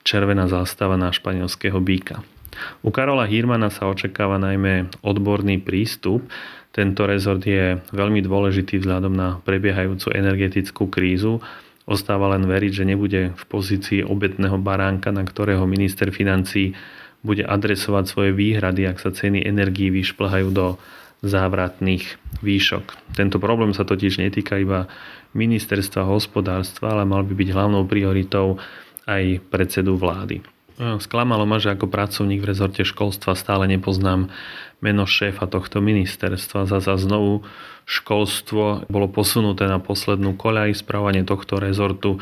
červená 0.05 0.45
zástava 0.45 0.93
na 0.95 1.09
španielského 1.09 1.81
býka. 1.81 2.21
U 2.85 2.93
Karola 2.93 3.27
Hirmana 3.27 3.67
sa 3.73 3.89
očakáva 3.89 4.39
najmä 4.39 4.87
odborný 5.03 5.59
prístup. 5.59 6.23
Tento 6.71 7.03
rezort 7.03 7.43
je 7.43 7.81
veľmi 7.91 8.23
dôležitý 8.23 8.79
vzhľadom 8.79 9.11
na 9.11 9.41
prebiehajúcu 9.43 10.11
energetickú 10.15 10.87
krízu. 10.87 11.43
Ostáva 11.85 12.31
len 12.33 12.47
veriť, 12.47 12.71
že 12.71 12.85
nebude 12.87 13.21
v 13.35 13.43
pozícii 13.45 14.01
obetného 14.01 14.57
baránka, 14.57 15.11
na 15.11 15.21
ktorého 15.27 15.67
minister 15.67 16.09
financí 16.09 16.73
bude 17.25 17.41
adresovať 17.41 18.05
svoje 18.05 18.31
výhrady, 18.37 18.85
ak 18.85 19.01
sa 19.01 19.09
ceny 19.09 19.41
energií 19.41 19.89
vyšplhajú 19.89 20.47
do 20.53 20.77
závratných 21.25 22.05
výšok. 22.45 23.17
Tento 23.17 23.41
problém 23.41 23.73
sa 23.73 23.83
totiž 23.83 24.21
netýka 24.21 24.61
iba 24.61 24.87
ministerstva 25.33 26.07
hospodárstva, 26.07 26.95
ale 26.95 27.03
mal 27.03 27.25
by 27.25 27.33
byť 27.33 27.49
hlavnou 27.51 27.83
prioritou 27.89 28.61
aj 29.09 29.43
predsedu 29.51 29.99
vlády. 29.99 30.41
Sklamalo 30.75 31.47
ma, 31.47 31.55
že 31.55 31.71
ako 31.71 31.87
pracovník 31.87 32.43
v 32.43 32.51
rezorte 32.51 32.83
školstva 32.83 33.31
stále 33.39 33.63
nepoznám 33.71 34.27
meno 34.83 35.07
šéfa 35.07 35.47
tohto 35.47 35.79
ministerstva. 35.79 36.67
Zasa 36.67 36.99
znovu 36.99 37.47
školstvo 37.87 38.83
bolo 38.91 39.07
posunuté 39.07 39.71
na 39.71 39.79
poslednú 39.79 40.35
koľaj. 40.35 40.75
Správanie 40.75 41.23
tohto 41.23 41.63
rezortu, 41.63 42.19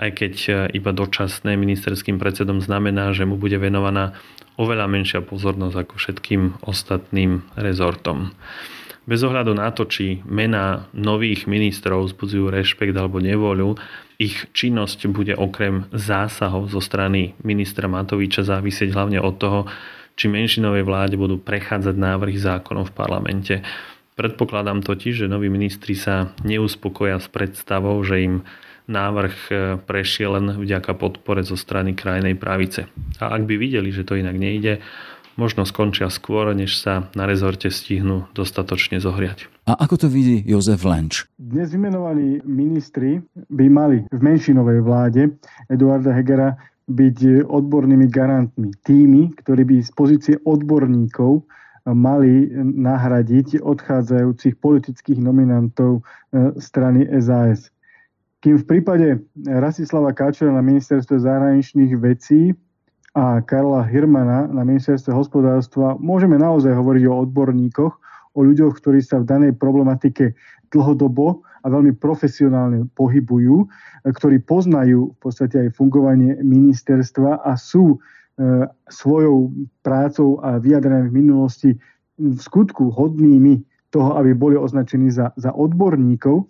aj 0.00 0.16
keď 0.16 0.34
iba 0.72 0.96
dočasné 0.96 1.60
ministerským 1.60 2.16
predsedom 2.16 2.64
znamená, 2.64 3.12
že 3.12 3.28
mu 3.28 3.36
bude 3.36 3.60
venovaná 3.60 4.16
oveľa 4.60 4.86
menšia 4.92 5.24
pozornosť 5.24 5.76
ako 5.88 5.94
všetkým 5.96 6.42
ostatným 6.68 7.40
rezortom. 7.56 8.36
Bez 9.08 9.24
ohľadu 9.24 9.56
na 9.56 9.72
to, 9.72 9.88
či 9.88 10.20
mená 10.28 10.86
nových 10.92 11.48
ministrov 11.48 12.12
vzbudzujú 12.12 12.52
rešpekt 12.52 12.92
alebo 12.92 13.18
nevoľu, 13.18 13.80
ich 14.20 14.52
činnosť 14.52 15.08
bude 15.08 15.32
okrem 15.32 15.88
zásahov 15.96 16.68
zo 16.68 16.84
strany 16.84 17.32
ministra 17.40 17.88
Matoviča 17.88 18.44
závisieť 18.44 18.92
hlavne 18.92 19.16
od 19.24 19.34
toho, 19.40 19.60
či 20.20 20.28
menšinovej 20.28 20.84
vláde 20.84 21.16
budú 21.16 21.40
prechádzať 21.40 21.96
návrhy 21.96 22.36
zákonov 22.36 22.92
v 22.92 22.96
parlamente. 23.00 23.54
Predpokladám 24.20 24.84
totiž, 24.84 25.24
že 25.24 25.32
noví 25.32 25.48
ministri 25.48 25.96
sa 25.96 26.36
neuspokoja 26.44 27.16
s 27.16 27.32
predstavou, 27.32 27.96
že 28.04 28.20
im 28.20 28.34
návrh 28.90 29.34
e, 29.48 29.52
prešiel 29.78 30.36
len 30.36 30.46
vďaka 30.58 30.92
podpore 30.98 31.46
zo 31.46 31.54
strany 31.54 31.94
krajnej 31.94 32.34
pravice. 32.34 32.90
A 33.22 33.32
ak 33.32 33.46
by 33.46 33.54
videli, 33.54 33.94
že 33.94 34.02
to 34.02 34.18
inak 34.18 34.34
nejde, 34.34 34.82
možno 35.38 35.62
skončia 35.64 36.10
skôr, 36.10 36.52
než 36.52 36.76
sa 36.76 37.08
na 37.14 37.24
rezorte 37.24 37.70
stihnú 37.70 38.28
dostatočne 38.34 38.98
zohriať. 38.98 39.48
A 39.70 39.78
ako 39.78 40.04
to 40.04 40.08
vidí 40.10 40.42
Jozef 40.42 40.82
Lenč? 40.82 41.30
Dnes 41.38 41.70
vymenovaní 41.70 42.42
ministri 42.42 43.22
by 43.48 43.66
mali 43.70 43.98
v 44.10 44.20
menšinovej 44.20 44.82
vláde 44.82 45.22
Eduarda 45.70 46.10
Hegera 46.10 46.58
byť 46.90 47.46
odbornými 47.46 48.10
garantmi. 48.10 48.74
Tými, 48.82 49.30
ktorí 49.38 49.62
by 49.62 49.76
z 49.78 49.90
pozície 49.94 50.34
odborníkov 50.42 51.46
mali 51.86 52.50
nahradiť 52.60 53.62
odchádzajúcich 53.62 54.60
politických 54.60 55.18
nominantov 55.22 56.02
e, 56.34 56.60
strany 56.60 57.08
SAS. 57.22 57.72
Kým 58.40 58.56
v 58.56 58.64
prípade 58.64 59.20
Rasislava 59.44 60.16
Káčera 60.16 60.48
na 60.48 60.64
ministerstve 60.64 61.20
zahraničných 61.20 61.92
vecí 62.00 62.56
a 63.12 63.44
Karla 63.44 63.84
Hirmana 63.84 64.48
na 64.48 64.64
ministerstve 64.64 65.12
hospodárstva 65.12 66.00
môžeme 66.00 66.40
naozaj 66.40 66.72
hovoriť 66.72 67.04
o 67.04 67.28
odborníkoch, 67.28 67.94
o 68.32 68.40
ľuďoch, 68.40 68.80
ktorí 68.80 69.04
sa 69.04 69.20
v 69.20 69.28
danej 69.28 69.52
problematike 69.60 70.32
dlhodobo 70.72 71.44
a 71.60 71.66
veľmi 71.68 71.92
profesionálne 72.00 72.88
pohybujú, 72.96 73.68
ktorí 74.08 74.40
poznajú 74.40 75.12
v 75.12 75.18
podstate 75.20 75.68
aj 75.68 75.76
fungovanie 75.76 76.40
ministerstva 76.40 77.44
a 77.44 77.52
sú 77.60 77.92
e, 77.92 78.64
svojou 78.88 79.52
prácou 79.84 80.40
a 80.40 80.56
vyjadrením 80.56 81.12
v 81.12 81.16
minulosti 81.20 81.70
v 82.16 82.38
skutku 82.40 82.88
hodnými 82.88 83.60
toho, 83.92 84.16
aby 84.16 84.32
boli 84.32 84.56
označení 84.56 85.12
za, 85.12 85.34
za 85.36 85.52
odborníkov, 85.52 86.46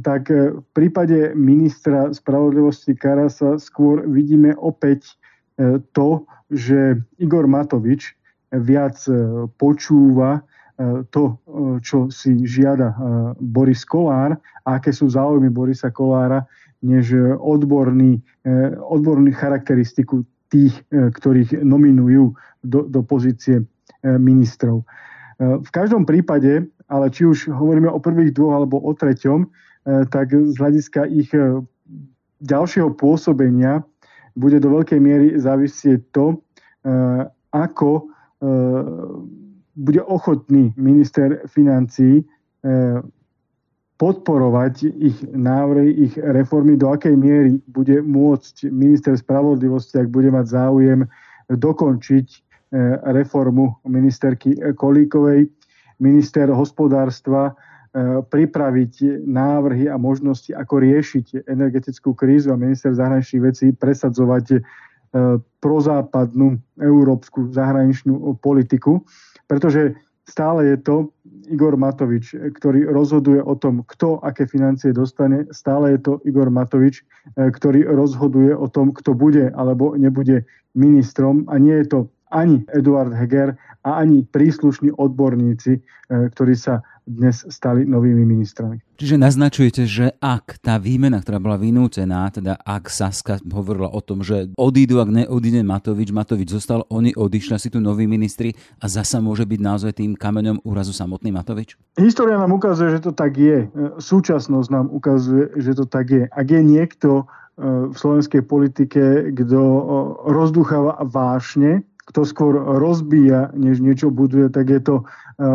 tak 0.00 0.32
e, 0.32 0.56
v 0.56 0.68
prípade 0.72 1.36
ministra 1.36 2.08
spravodlivosti 2.08 2.96
Karasa 2.96 3.60
skôr 3.60 4.08
vidíme 4.08 4.56
opäť 4.56 5.12
e, 5.60 5.84
to, 5.92 6.24
že 6.48 6.96
Igor 7.20 7.44
Matovič 7.44 8.16
viac 8.56 8.96
e, 9.04 9.12
počúva 9.60 10.40
to, 11.14 11.38
čo 11.84 12.10
si 12.10 12.42
žiada 12.48 12.96
Boris 13.38 13.86
Kolár 13.86 14.34
a 14.66 14.80
aké 14.80 14.90
sú 14.90 15.06
záujmy 15.06 15.46
Borisa 15.52 15.94
Kolára, 15.94 16.42
než 16.82 17.12
odborný, 17.38 18.18
odborný 18.80 19.30
charakteristiku 19.30 20.26
tých, 20.50 20.74
ktorých 20.90 21.62
nominujú 21.62 22.34
do, 22.66 22.80
do 22.88 23.00
pozície 23.04 23.62
ministrov. 24.02 24.82
V 25.38 25.70
každom 25.70 26.02
prípade, 26.02 26.66
ale 26.90 27.06
či 27.14 27.30
už 27.30 27.52
hovoríme 27.52 27.86
o 27.86 28.02
prvých 28.02 28.34
dvoch 28.34 28.58
alebo 28.58 28.82
o 28.82 28.90
treťom, 28.96 29.46
tak 29.84 30.30
z 30.30 30.54
hľadiska 30.54 31.10
ich 31.10 31.30
e, 31.34 31.58
ďalšieho 32.42 32.94
pôsobenia 32.94 33.82
bude 34.38 34.62
do 34.62 34.78
veľkej 34.78 35.00
miery 35.02 35.28
závisieť 35.38 36.00
to, 36.14 36.26
e, 36.32 36.36
ako 37.52 38.08
bude 39.78 40.02
ochotný 40.02 40.74
minister 40.74 41.46
financí 41.46 42.26
podporovať 44.02 44.90
ich 44.98 45.14
návrhy, 45.30 46.10
ich 46.10 46.18
reformy, 46.18 46.74
do 46.74 46.90
akej 46.90 47.14
miery 47.14 47.62
bude 47.70 48.02
môcť 48.02 48.66
minister 48.74 49.14
spravodlivosti, 49.14 50.02
ak 50.02 50.10
bude 50.10 50.34
mať 50.34 50.46
záujem, 50.50 51.06
dokončiť 51.46 52.26
reformu 53.14 53.78
ministerky 53.86 54.58
Kolíkovej. 54.74 55.46
Minister 56.02 56.50
hospodárstva 56.50 57.54
E, 57.54 57.71
pripraviť 58.24 59.20
návrhy 59.28 59.84
a 59.92 60.00
možnosti, 60.00 60.48
ako 60.48 60.80
riešiť 60.80 61.44
energetickú 61.44 62.16
krízu 62.16 62.48
a 62.48 62.56
minister 62.56 62.96
zahraničných 62.96 63.44
vecí 63.44 63.66
presadzovať 63.76 64.46
e, 64.48 64.58
prozápadnú 65.60 66.56
európsku 66.80 67.52
zahraničnú 67.52 68.40
politiku, 68.40 69.04
pretože 69.44 69.92
stále 70.24 70.72
je 70.72 70.76
to 70.80 70.96
Igor 71.52 71.76
Matovič, 71.76 72.32
ktorý 72.32 72.88
rozhoduje 72.88 73.44
o 73.44 73.52
tom, 73.60 73.84
kto 73.84 74.24
aké 74.24 74.48
financie 74.48 74.96
dostane. 74.96 75.44
Stále 75.52 75.92
je 75.92 76.00
to 76.00 76.12
Igor 76.24 76.48
Matovič, 76.48 77.04
e, 77.36 77.52
ktorý 77.52 77.92
rozhoduje 77.92 78.56
o 78.56 78.72
tom, 78.72 78.96
kto 78.96 79.12
bude 79.12 79.52
alebo 79.52 80.00
nebude 80.00 80.48
ministrom 80.72 81.44
a 81.52 81.60
nie 81.60 81.76
je 81.84 81.86
to 81.92 81.98
ani 82.32 82.64
Eduard 82.72 83.12
Heger 83.12 83.54
a 83.84 84.00
ani 84.00 84.24
príslušní 84.24 84.94
odborníci, 84.96 85.84
ktorí 86.08 86.54
sa 86.56 86.80
dnes 87.02 87.42
stali 87.50 87.82
novými 87.82 88.22
ministrami. 88.22 88.78
Čiže 88.94 89.18
naznačujete, 89.18 89.82
že 89.90 90.14
ak 90.22 90.62
tá 90.62 90.78
výmena, 90.78 91.18
ktorá 91.18 91.42
bola 91.42 91.58
vynútená, 91.58 92.30
teda 92.30 92.54
ak 92.62 92.86
Saska 92.86 93.42
hovorila 93.50 93.90
o 93.90 93.98
tom, 93.98 94.22
že 94.22 94.54
odídu, 94.54 95.02
ak 95.02 95.10
neodíde 95.10 95.66
Matovič, 95.66 96.14
Matovič 96.14 96.54
zostal, 96.54 96.86
oni 96.86 97.10
odišli 97.18 97.58
si 97.58 97.68
tu 97.74 97.82
noví 97.82 98.06
ministri 98.06 98.54
a 98.78 98.86
zasa 98.86 99.18
môže 99.18 99.42
byť 99.42 99.60
naozaj 99.60 99.92
tým 99.98 100.14
kameňom 100.14 100.62
úrazu 100.62 100.94
samotný 100.94 101.34
Matovič? 101.34 101.74
História 101.98 102.38
nám 102.38 102.54
ukazuje, 102.54 102.94
že 102.94 103.02
to 103.02 103.10
tak 103.10 103.34
je. 103.34 103.66
Súčasnosť 103.98 104.68
nám 104.70 104.86
ukazuje, 104.94 105.50
že 105.58 105.74
to 105.74 105.84
tak 105.90 106.06
je. 106.06 106.24
Ak 106.30 106.46
je 106.46 106.62
niekto 106.62 107.10
e, 107.18 107.24
v 107.90 107.94
slovenskej 107.98 108.46
politike, 108.46 109.34
kto 109.34 109.58
e, 109.58 109.82
rozducháva 110.30 111.02
vášne, 111.02 111.82
kto 112.12 112.28
skôr 112.28 112.54
rozbíja, 112.60 113.48
než 113.56 113.80
niečo 113.80 114.12
buduje, 114.12 114.52
tak 114.52 114.68
je 114.68 114.80
to 114.84 114.96
e, 115.00 115.04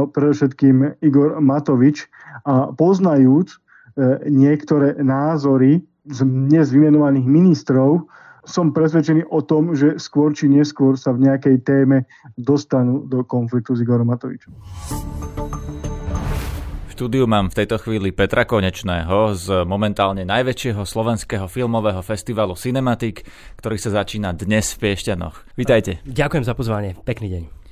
predovšetkým 0.10 0.98
Igor 1.06 1.38
Matovič. 1.38 2.10
A 2.50 2.74
poznajúc 2.74 3.54
e, 3.54 3.58
niektoré 4.26 4.98
názory 4.98 5.86
z 6.10 6.26
dnes 6.26 6.74
vymenovaných 6.74 7.30
ministrov, 7.30 8.10
som 8.48 8.74
presvedčený 8.74 9.30
o 9.30 9.44
tom, 9.46 9.78
že 9.78 10.02
skôr 10.02 10.34
či 10.34 10.50
neskôr 10.50 10.98
sa 10.98 11.14
v 11.14 11.30
nejakej 11.30 11.62
téme 11.62 12.10
dostanú 12.40 13.06
do 13.06 13.22
konfliktu 13.22 13.78
s 13.78 13.84
Igorom 13.86 14.10
Matovičom 14.10 14.56
štúdiu 16.98 17.30
mám 17.30 17.54
v 17.54 17.62
tejto 17.62 17.78
chvíli 17.78 18.10
Petra 18.10 18.50
Konečného 18.50 19.38
z 19.38 19.62
momentálne 19.70 20.26
najväčšieho 20.26 20.82
slovenského 20.82 21.46
filmového 21.46 22.02
festivalu 22.02 22.58
Cinematic, 22.58 23.22
ktorý 23.62 23.78
sa 23.78 24.02
začína 24.02 24.34
dnes 24.34 24.74
v 24.74 24.90
Piešťanoch. 24.90 25.46
Vítajte. 25.54 26.02
Ďakujem 26.10 26.42
za 26.42 26.58
pozvanie. 26.58 26.98
Pekný 27.06 27.30
deň. 27.30 27.67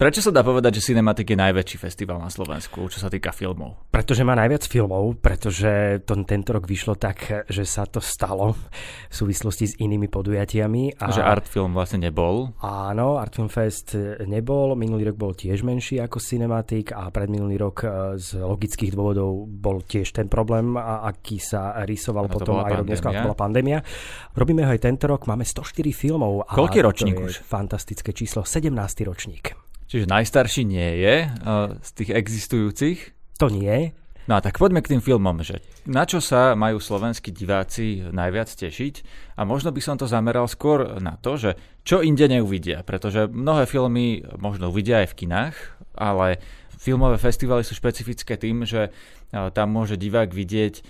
Prečo 0.00 0.24
sa 0.24 0.32
dá 0.32 0.40
povedať, 0.40 0.80
že 0.80 0.96
Cinematic 0.96 1.28
je 1.28 1.36
najväčší 1.36 1.76
festival 1.76 2.24
na 2.24 2.32
Slovensku, 2.32 2.88
čo 2.88 2.96
sa 2.96 3.12
týka 3.12 3.36
filmov? 3.36 3.92
Pretože 3.92 4.24
má 4.24 4.32
najviac 4.32 4.64
filmov, 4.64 5.20
pretože 5.20 6.00
to 6.08 6.16
tento 6.24 6.56
rok 6.56 6.64
vyšlo 6.64 6.96
tak, 6.96 7.44
že 7.44 7.68
sa 7.68 7.84
to 7.84 8.00
stalo 8.00 8.56
v 8.56 9.12
súvislosti 9.12 9.68
s 9.68 9.74
inými 9.76 10.08
podujatiami. 10.08 11.04
A... 11.04 11.12
Že 11.12 11.20
Art 11.20 11.44
Film 11.44 11.76
vlastne 11.76 12.08
nebol? 12.08 12.48
Áno, 12.64 13.20
Art 13.20 13.36
Film 13.36 13.52
Fest 13.52 13.92
nebol. 14.24 14.72
Minulý 14.72 15.12
rok 15.12 15.20
bol 15.20 15.32
tiež 15.36 15.68
menší 15.68 16.00
ako 16.00 16.16
Cinematic 16.16 16.96
a 16.96 17.12
predminulý 17.12 17.60
rok 17.60 17.84
e, 17.84 18.16
z 18.16 18.40
logických 18.40 18.96
dôvodov 18.96 19.52
bol 19.52 19.84
tiež 19.84 20.16
ten 20.16 20.32
problém, 20.32 20.80
aký 20.80 21.36
sa 21.44 21.76
rysoval 21.84 22.32
potom 22.32 22.64
aj 22.64 22.72
rok 22.72 22.88
dneska, 22.88 23.20
bola 23.20 23.36
pandémia. 23.36 23.84
Robíme 24.32 24.64
ho 24.64 24.72
aj 24.72 24.80
tento 24.80 25.12
rok, 25.12 25.28
máme 25.28 25.44
104 25.44 25.76
filmov. 25.92 26.48
Koľký 26.48 26.80
ročník 26.80 27.20
už? 27.20 27.44
Fantastické 27.44 28.16
číslo, 28.16 28.48
17. 28.48 28.72
ročník. 29.04 29.68
Čiže 29.90 30.06
najstarší 30.06 30.62
nie 30.62 31.02
je 31.02 31.26
uh, 31.26 31.74
z 31.82 31.90
tých 31.98 32.10
existujúcich? 32.14 32.98
To 33.42 33.50
nie. 33.50 33.90
No 34.30 34.38
a 34.38 34.40
tak 34.44 34.62
poďme 34.62 34.78
k 34.78 34.94
tým 34.94 35.02
filmom, 35.02 35.42
že 35.42 35.58
na 35.90 36.06
čo 36.06 36.22
sa 36.22 36.54
majú 36.54 36.78
slovenskí 36.78 37.34
diváci 37.34 38.06
najviac 38.14 38.46
tešiť 38.46 38.94
a 39.34 39.42
možno 39.42 39.74
by 39.74 39.82
som 39.82 39.98
to 39.98 40.06
zameral 40.06 40.46
skôr 40.46 41.02
na 41.02 41.18
to, 41.18 41.34
že 41.34 41.58
čo 41.82 41.98
inde 41.98 42.30
neuvidia, 42.30 42.86
pretože 42.86 43.26
mnohé 43.26 43.66
filmy 43.66 44.22
možno 44.38 44.70
uvidia 44.70 45.02
aj 45.02 45.10
v 45.10 45.18
kinách, 45.26 45.56
ale 45.98 46.38
filmové 46.78 47.18
festivaly 47.18 47.66
sú 47.66 47.74
špecifické 47.74 48.38
tým, 48.38 48.62
že 48.62 48.94
tam 49.34 49.74
môže 49.74 49.98
divák 49.98 50.30
vidieť 50.30 50.86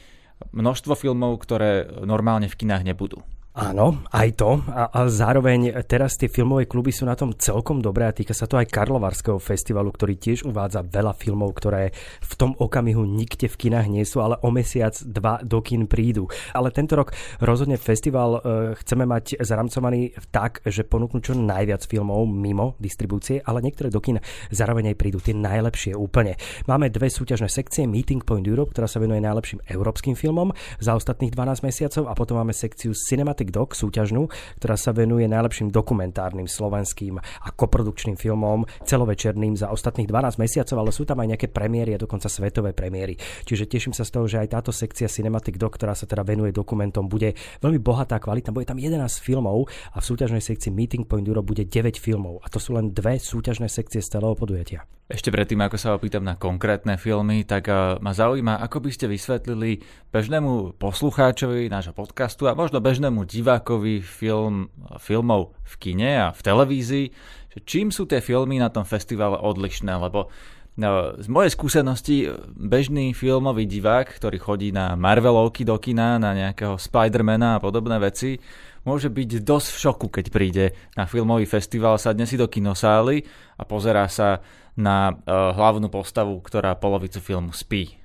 množstvo 0.53 0.93
filmov, 0.93 1.41
ktoré 1.41 1.89
normálne 2.05 2.53
v 2.53 2.59
kinách 2.61 2.85
nebudú. 2.85 3.25
Áno, 3.61 4.01
aj 4.09 4.41
to. 4.41 4.65
A, 4.73 4.89
a 4.89 5.01
zároveň 5.05 5.85
teraz 5.85 6.17
tie 6.17 6.33
filmové 6.33 6.65
kluby 6.65 6.97
sú 6.97 7.05
na 7.05 7.13
tom 7.13 7.37
celkom 7.37 7.85
dobré 7.85 8.09
a 8.09 8.17
týka 8.17 8.33
sa 8.33 8.49
to 8.49 8.57
aj 8.57 8.73
Karlovarského 8.73 9.37
festivalu, 9.37 9.93
ktorý 9.93 10.17
tiež 10.17 10.49
uvádza 10.49 10.81
veľa 10.81 11.13
filmov, 11.13 11.53
ktoré 11.61 11.93
v 12.25 12.33
tom 12.41 12.57
okamihu 12.57 13.05
nikde 13.05 13.53
v 13.53 13.69
kinách 13.69 13.93
nie 13.93 14.09
sú, 14.09 14.25
ale 14.25 14.41
o 14.41 14.49
mesiac, 14.49 14.97
dva 15.05 15.45
do 15.45 15.61
kin 15.61 15.85
prídu. 15.85 16.25
Ale 16.57 16.73
tento 16.73 16.97
rok 16.97 17.13
rozhodne 17.45 17.77
festival 17.77 18.41
e, 18.41 18.81
chceme 18.81 19.05
mať 19.05 19.45
zaramcovaný 19.45 20.17
tak, 20.33 20.65
že 20.65 20.89
ponúknú 20.89 21.21
čo 21.21 21.37
najviac 21.37 21.85
filmov 21.85 22.33
mimo 22.33 22.81
distribúcie, 22.81 23.45
ale 23.45 23.61
niektoré 23.61 23.93
do 23.93 24.01
kin 24.01 24.25
zároveň 24.49 24.97
aj 24.97 24.97
prídu 24.97 25.21
tie 25.21 25.37
najlepšie 25.37 25.93
úplne. 25.93 26.41
Máme 26.65 26.89
dve 26.89 27.13
súťažné 27.13 27.53
sekcie, 27.53 27.85
Meeting 27.85 28.25
Point 28.25 28.49
Europe, 28.49 28.73
ktorá 28.73 28.89
sa 28.89 29.05
venuje 29.05 29.21
najlepším 29.21 29.69
európskym 29.69 30.17
filmom 30.17 30.49
za 30.81 30.97
ostatných 30.97 31.37
12 31.37 31.61
mesiacov 31.61 32.09
a 32.09 32.17
potom 32.17 32.41
máme 32.41 32.57
sekciu 32.57 32.97
Cinematic 32.97 33.50
Doc 33.51 33.75
súťažnú, 33.75 34.31
ktorá 34.63 34.79
sa 34.79 34.95
venuje 34.95 35.27
najlepším 35.27 35.69
dokumentárnym 35.75 36.47
slovenským 36.47 37.19
a 37.19 37.49
koprodukčným 37.53 38.17
filmom, 38.17 38.65
celovečerným 38.87 39.59
za 39.59 39.69
ostatných 39.69 40.09
12 40.09 40.41
mesiacov, 40.41 40.77
ale 40.81 40.91
sú 40.95 41.03
tam 41.05 41.21
aj 41.21 41.37
nejaké 41.37 41.49
premiéry 41.51 41.95
a 41.95 42.03
dokonca 42.03 42.31
svetové 42.31 42.71
premiéry. 42.73 43.19
Čiže 43.45 43.67
teším 43.67 43.93
sa 43.93 44.07
z 44.07 44.15
toho, 44.15 44.27
že 44.31 44.41
aj 44.41 44.49
táto 44.55 44.71
sekcia 44.71 45.11
Cinematic 45.11 45.59
Doc, 45.59 45.75
ktorá 45.75 45.99
sa 45.99 46.07
teda 46.07 46.23
venuje 46.23 46.55
dokumentom, 46.55 47.11
bude 47.11 47.35
veľmi 47.61 47.83
bohatá, 47.83 48.23
kvalitná. 48.23 48.55
Bude 48.55 48.71
tam 48.71 48.79
11 48.79 49.03
filmov 49.19 49.67
a 49.95 49.99
v 49.99 50.05
súťažnej 50.05 50.43
sekcii 50.43 50.71
Meeting 50.71 51.05
Point 51.05 51.27
Europe 51.27 51.51
bude 51.51 51.67
9 51.67 51.99
filmov. 51.99 52.41
A 52.45 52.53
to 52.53 52.63
sú 52.63 52.79
len 52.79 52.95
dve 52.95 53.19
súťažné 53.19 53.67
sekcie 53.67 53.99
z 53.99 54.09
celého 54.19 54.39
podujatia. 54.39 55.00
Ešte 55.11 55.35
predtým, 55.35 55.59
ako 55.59 55.75
sa 55.75 55.99
opýtam 55.99 56.23
na 56.23 56.39
konkrétne 56.39 56.95
filmy, 56.95 57.43
tak 57.43 57.67
eh, 57.67 57.99
ma 57.99 58.15
zaujíma, 58.15 58.63
ako 58.63 58.79
by 58.79 58.91
ste 58.95 59.11
vysvetlili 59.11 59.83
bežnému 60.15 60.79
poslucháčovi 60.79 61.67
nášho 61.67 61.91
podcastu 61.91 62.47
a 62.47 62.55
možno 62.55 62.79
bežnému 62.79 63.27
divákovi 63.27 64.07
film, 64.07 64.71
filmov 65.03 65.59
v 65.67 65.75
kine 65.83 66.11
a 66.15 66.27
v 66.31 66.41
televízii, 66.47 67.07
že 67.51 67.59
čím 67.67 67.91
sú 67.91 68.07
tie 68.07 68.23
filmy 68.23 68.63
na 68.63 68.71
tom 68.71 68.87
festivale 68.87 69.35
odlišné, 69.35 69.91
lebo 69.99 70.31
No, 70.79 71.13
z 71.19 71.29
mojej 71.29 71.53
skúsenosti 71.53 72.31
bežný 72.57 73.13
filmový 73.13 73.69
divák, 73.69 74.17
ktorý 74.17 74.39
chodí 74.41 74.69
na 74.73 74.97
Marvelovky 74.97 75.67
do 75.67 75.77
kina, 75.77 76.17
na 76.17 76.33
nejakého 76.33 76.81
Spidermana 76.81 77.59
a 77.59 77.61
podobné 77.61 78.01
veci, 78.01 78.41
môže 78.89 79.13
byť 79.13 79.45
dosť 79.45 79.69
v 79.71 79.81
šoku, 79.85 80.07
keď 80.09 80.27
príde 80.33 80.65
na 80.97 81.05
filmový 81.05 81.45
festival, 81.45 82.01
sadne 82.01 82.25
si 82.25 82.41
do 82.41 82.49
kinosály 82.49 83.23
a 83.61 83.63
pozerá 83.69 84.09
sa 84.09 84.41
na 84.75 85.13
uh, 85.13 85.53
hlavnú 85.53 85.93
postavu, 85.93 86.41
ktorá 86.41 86.73
polovicu 86.79 87.21
filmu 87.21 87.53
spí. 87.53 88.00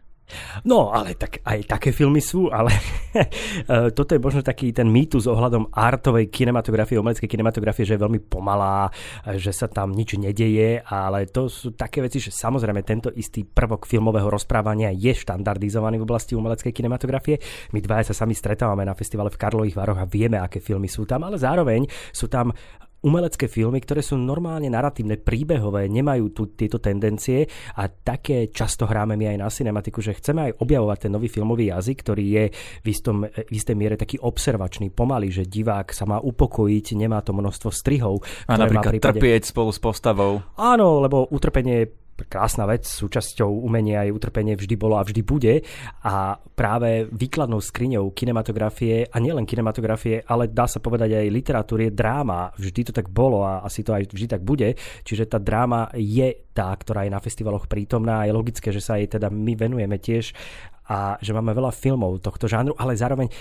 No, 0.65 0.89
ale 0.89 1.13
tak 1.13 1.45
aj 1.45 1.69
také 1.69 1.93
filmy 1.93 2.17
sú, 2.17 2.49
ale 2.49 2.73
toto 3.97 4.17
je 4.17 4.21
možno 4.21 4.41
taký 4.41 4.73
ten 4.73 4.89
mýtus 4.89 5.29
ohľadom 5.29 5.69
artovej 5.69 6.33
kinematografie, 6.33 6.97
umeleckej 6.97 7.29
kinematografie, 7.29 7.85
že 7.85 7.93
je 7.95 8.03
veľmi 8.03 8.19
pomalá, 8.25 8.89
že 9.37 9.53
sa 9.53 9.69
tam 9.69 9.93
nič 9.93 10.17
nedeje, 10.17 10.81
ale 10.81 11.29
to 11.29 11.45
sú 11.45 11.77
také 11.77 12.01
veci, 12.01 12.17
že 12.17 12.33
samozrejme 12.33 12.81
tento 12.81 13.13
istý 13.13 13.45
prvok 13.45 13.85
filmového 13.85 14.25
rozprávania 14.25 14.89
je 14.89 15.13
štandardizovaný 15.13 16.01
v 16.01 16.05
oblasti 16.09 16.33
umeleckej 16.33 16.73
kinematografie. 16.73 17.37
My 17.77 17.79
dvaja 17.85 18.09
sa 18.09 18.25
sami 18.25 18.33
stretávame 18.33 18.81
na 18.81 18.97
festivale 18.97 19.29
v 19.29 19.37
Karlových 19.37 19.77
Varoch 19.77 20.01
a 20.01 20.09
vieme, 20.09 20.41
aké 20.41 20.57
filmy 20.57 20.89
sú 20.89 21.05
tam, 21.05 21.21
ale 21.29 21.37
zároveň 21.37 21.85
sú 22.09 22.25
tam 22.25 22.49
umelecké 23.01 23.45
filmy, 23.51 23.83
ktoré 23.83 24.01
sú 24.01 24.17
normálne 24.17 24.71
naratívne, 24.71 25.19
príbehové, 25.19 25.91
nemajú 25.91 26.25
tu 26.33 26.43
tieto 26.55 26.81
tendencie 26.81 27.45
a 27.77 27.85
také 27.89 28.49
často 28.49 28.89
hráme 28.89 29.13
my 29.13 29.35
aj 29.35 29.37
na 29.41 29.49
cinematiku, 29.49 30.01
že 30.01 30.17
chceme 30.17 30.49
aj 30.49 30.51
objavovať 30.61 30.97
ten 31.05 31.11
nový 31.13 31.27
filmový 31.29 31.69
jazyk, 31.69 31.97
ktorý 32.01 32.25
je 32.25 32.43
v, 32.81 32.87
istom, 32.89 33.25
v 33.25 33.51
istej 33.51 33.75
miere 33.77 33.99
taký 33.99 34.17
observačný, 34.17 34.89
pomalý, 34.89 35.29
že 35.29 35.45
divák 35.45 35.93
sa 35.93 36.09
má 36.09 36.17
upokojiť, 36.17 36.97
nemá 36.97 37.21
to 37.21 37.35
množstvo 37.35 37.69
strihov. 37.69 38.25
A 38.49 38.57
napríklad 38.57 38.97
prípade... 38.97 39.21
trpieť 39.21 39.53
spolu 39.53 39.69
s 39.69 39.79
postavou. 39.81 40.41
Áno, 40.57 41.03
lebo 41.03 41.29
utrpenie 41.29 42.04
krásna 42.23 42.63
vec, 42.63 42.87
súčasťou 42.87 43.51
umenia 43.67 44.07
aj 44.07 44.15
utrpenie 44.15 44.55
vždy 44.55 44.75
bolo 44.79 44.95
a 44.95 45.03
vždy 45.03 45.21
bude 45.27 45.59
a 46.07 46.39
práve 46.39 47.11
výkladnou 47.11 47.59
skriňou 47.59 48.15
kinematografie 48.15 49.11
a 49.11 49.17
nielen 49.19 49.43
kinematografie, 49.43 50.23
ale 50.23 50.47
dá 50.47 50.63
sa 50.63 50.79
povedať 50.79 51.19
aj 51.19 51.27
literatúry 51.27 51.91
je 51.91 51.97
dráma. 51.97 52.55
Vždy 52.55 52.81
to 52.87 52.93
tak 52.95 53.11
bolo 53.11 53.43
a 53.43 53.59
asi 53.67 53.83
to 53.83 53.91
aj 53.91 54.07
vždy 54.07 54.27
tak 54.31 54.41
bude. 54.47 54.79
Čiže 55.03 55.27
tá 55.27 55.43
dráma 55.43 55.91
je 55.99 56.47
tá, 56.55 56.71
ktorá 56.71 57.03
je 57.03 57.11
na 57.11 57.19
festivaloch 57.19 57.67
prítomná 57.67 58.23
a 58.23 58.27
je 58.31 58.31
logické, 58.31 58.71
že 58.71 58.79
sa 58.79 58.95
jej 58.95 59.11
teda 59.11 59.27
my 59.27 59.53
venujeme 59.59 59.99
tiež 59.99 60.31
a 60.85 61.17
že 61.17 61.33
máme 61.33 61.49
veľa 61.57 61.73
filmov 61.73 62.21
tohto 62.21 62.45
žánru, 62.45 62.77
ale 62.77 62.93
zároveň 62.93 63.25
e, 63.25 63.33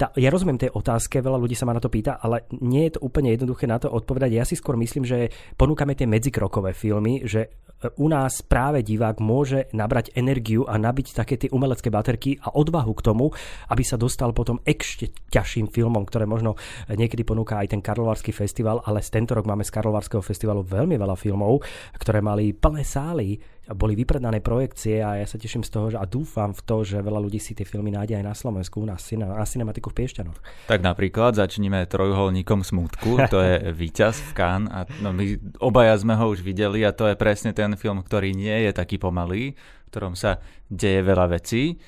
tá, 0.00 0.08
ja 0.16 0.32
rozumiem 0.32 0.56
tej 0.56 0.72
otázke, 0.72 1.20
veľa 1.20 1.36
ľudí 1.36 1.52
sa 1.52 1.68
ma 1.68 1.76
na 1.76 1.82
to 1.82 1.92
pýta, 1.92 2.16
ale 2.16 2.48
nie 2.64 2.88
je 2.88 2.96
to 2.96 3.04
úplne 3.04 3.28
jednoduché 3.36 3.68
na 3.68 3.76
to 3.76 3.92
odpovedať. 3.92 4.30
Ja 4.32 4.48
si 4.48 4.56
skôr 4.56 4.80
myslím, 4.80 5.04
že 5.04 5.28
ponúkame 5.60 5.92
tie 5.92 6.08
medzikrokové 6.08 6.72
filmy, 6.72 7.20
že 7.28 7.63
u 7.96 8.06
nás 8.08 8.40
práve 8.40 8.80
divák 8.80 9.20
môže 9.20 9.68
nabrať 9.76 10.14
energiu 10.16 10.64
a 10.64 10.80
nabiť 10.80 11.06
také 11.12 11.34
tie 11.36 11.52
umelecké 11.52 11.92
baterky 11.92 12.40
a 12.40 12.52
odvahu 12.54 12.92
k 12.96 13.04
tomu, 13.04 13.26
aby 13.68 13.82
sa 13.84 14.00
dostal 14.00 14.32
potom 14.32 14.60
ešte 14.64 15.12
ťažším 15.28 15.68
filmom, 15.68 16.04
ktoré 16.08 16.24
možno 16.24 16.56
niekedy 16.88 17.26
ponúka 17.26 17.60
aj 17.60 17.76
ten 17.76 17.84
Karlovarský 17.84 18.32
festival, 18.32 18.80
ale 18.84 19.04
z 19.04 19.12
tento 19.12 19.36
rok 19.36 19.44
máme 19.44 19.66
z 19.66 19.72
Karlovarského 19.74 20.24
festivalu 20.24 20.64
veľmi 20.64 20.96
veľa 20.96 21.16
filmov, 21.18 21.60
ktoré 22.00 22.24
mali 22.24 22.56
plné 22.56 22.82
sály 22.86 23.36
boli 23.72 23.96
vypredané 23.96 24.44
projekcie 24.44 25.00
a 25.00 25.16
ja 25.16 25.24
sa 25.24 25.40
teším 25.40 25.64
z 25.64 25.70
toho 25.72 25.86
že, 25.88 25.96
a 25.96 26.04
dúfam 26.04 26.52
v 26.52 26.60
to, 26.60 26.84
že 26.84 27.00
veľa 27.00 27.16
ľudí 27.16 27.40
si 27.40 27.56
tie 27.56 27.64
filmy 27.64 27.88
nájde 27.88 28.20
aj 28.20 28.24
na 28.24 28.34
Slovensku, 28.36 28.84
na, 28.84 29.00
na 29.00 29.44
Cinematiku 29.48 29.88
v 29.88 30.04
Piešťanoch. 30.04 30.68
Tak 30.68 30.84
napríklad 30.84 31.32
začníme 31.32 31.88
trojuholníkom 31.88 32.60
smutku, 32.60 33.24
to 33.32 33.40
je 33.40 33.54
víťaz 33.80 34.20
v 34.20 34.30
Cannes 34.36 34.68
a 34.68 34.84
no, 35.00 35.16
my 35.16 35.40
obaja 35.64 35.96
sme 35.96 36.12
ho 36.12 36.28
už 36.28 36.44
videli 36.44 36.84
a 36.84 36.92
to 36.92 37.08
je 37.08 37.16
presne 37.16 37.56
ten 37.56 37.72
film, 37.80 38.04
ktorý 38.04 38.36
nie 38.36 38.68
je 38.68 38.76
taký 38.76 39.00
pomalý, 39.00 39.56
v 39.56 39.88
ktorom 39.88 40.12
sa 40.12 40.44
deje 40.68 41.00
veľa 41.00 41.32
vecí. 41.32 41.80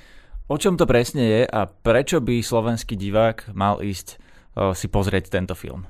O 0.48 0.56
čom 0.56 0.78
to 0.80 0.88
presne 0.88 1.26
je 1.26 1.42
a 1.44 1.66
prečo 1.68 2.22
by 2.22 2.40
slovenský 2.40 2.96
divák 2.96 3.52
mal 3.52 3.82
ísť 3.82 4.16
o, 4.54 4.72
si 4.72 4.86
pozrieť 4.88 5.28
tento 5.28 5.58
film? 5.58 5.84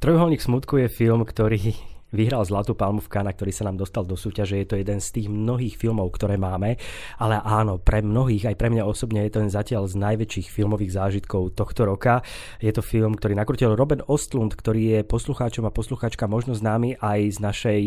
Trojuholník 0.00 0.40
smutku 0.40 0.80
je 0.80 0.88
film, 0.88 1.22
ktorý 1.28 1.76
vyhral 2.14 2.42
Zlatú 2.46 2.74
palmu 2.74 3.02
v 3.02 3.10
Kána, 3.10 3.34
ktorý 3.34 3.52
sa 3.54 3.66
nám 3.66 3.78
dostal 3.78 4.06
do 4.06 4.14
súťaže. 4.18 4.58
Je 4.58 4.68
to 4.68 4.76
jeden 4.78 4.98
z 4.98 5.08
tých 5.14 5.28
mnohých 5.30 5.78
filmov, 5.78 6.10
ktoré 6.14 6.36
máme, 6.36 6.76
ale 7.18 7.38
áno, 7.42 7.78
pre 7.78 8.02
mnohých, 8.02 8.50
aj 8.50 8.56
pre 8.58 8.68
mňa 8.70 8.86
osobne 8.86 9.26
je 9.26 9.32
to 9.34 9.40
zatiaľ 9.50 9.86
z 9.86 9.98
najväčších 9.98 10.50
filmových 10.50 10.94
zážitkov 10.94 11.54
tohto 11.54 11.86
roka. 11.86 12.22
Je 12.58 12.70
to 12.74 12.82
film, 12.82 13.14
ktorý 13.14 13.34
nakrutil 13.38 13.74
Robert 13.74 14.04
Ostlund, 14.10 14.54
ktorý 14.54 14.98
je 14.98 15.00
poslucháčom 15.06 15.66
a 15.66 15.74
poslucháčka 15.74 16.26
možno 16.26 16.54
známy 16.54 16.98
aj 16.98 17.20
z 17.34 17.38
našej 17.38 17.80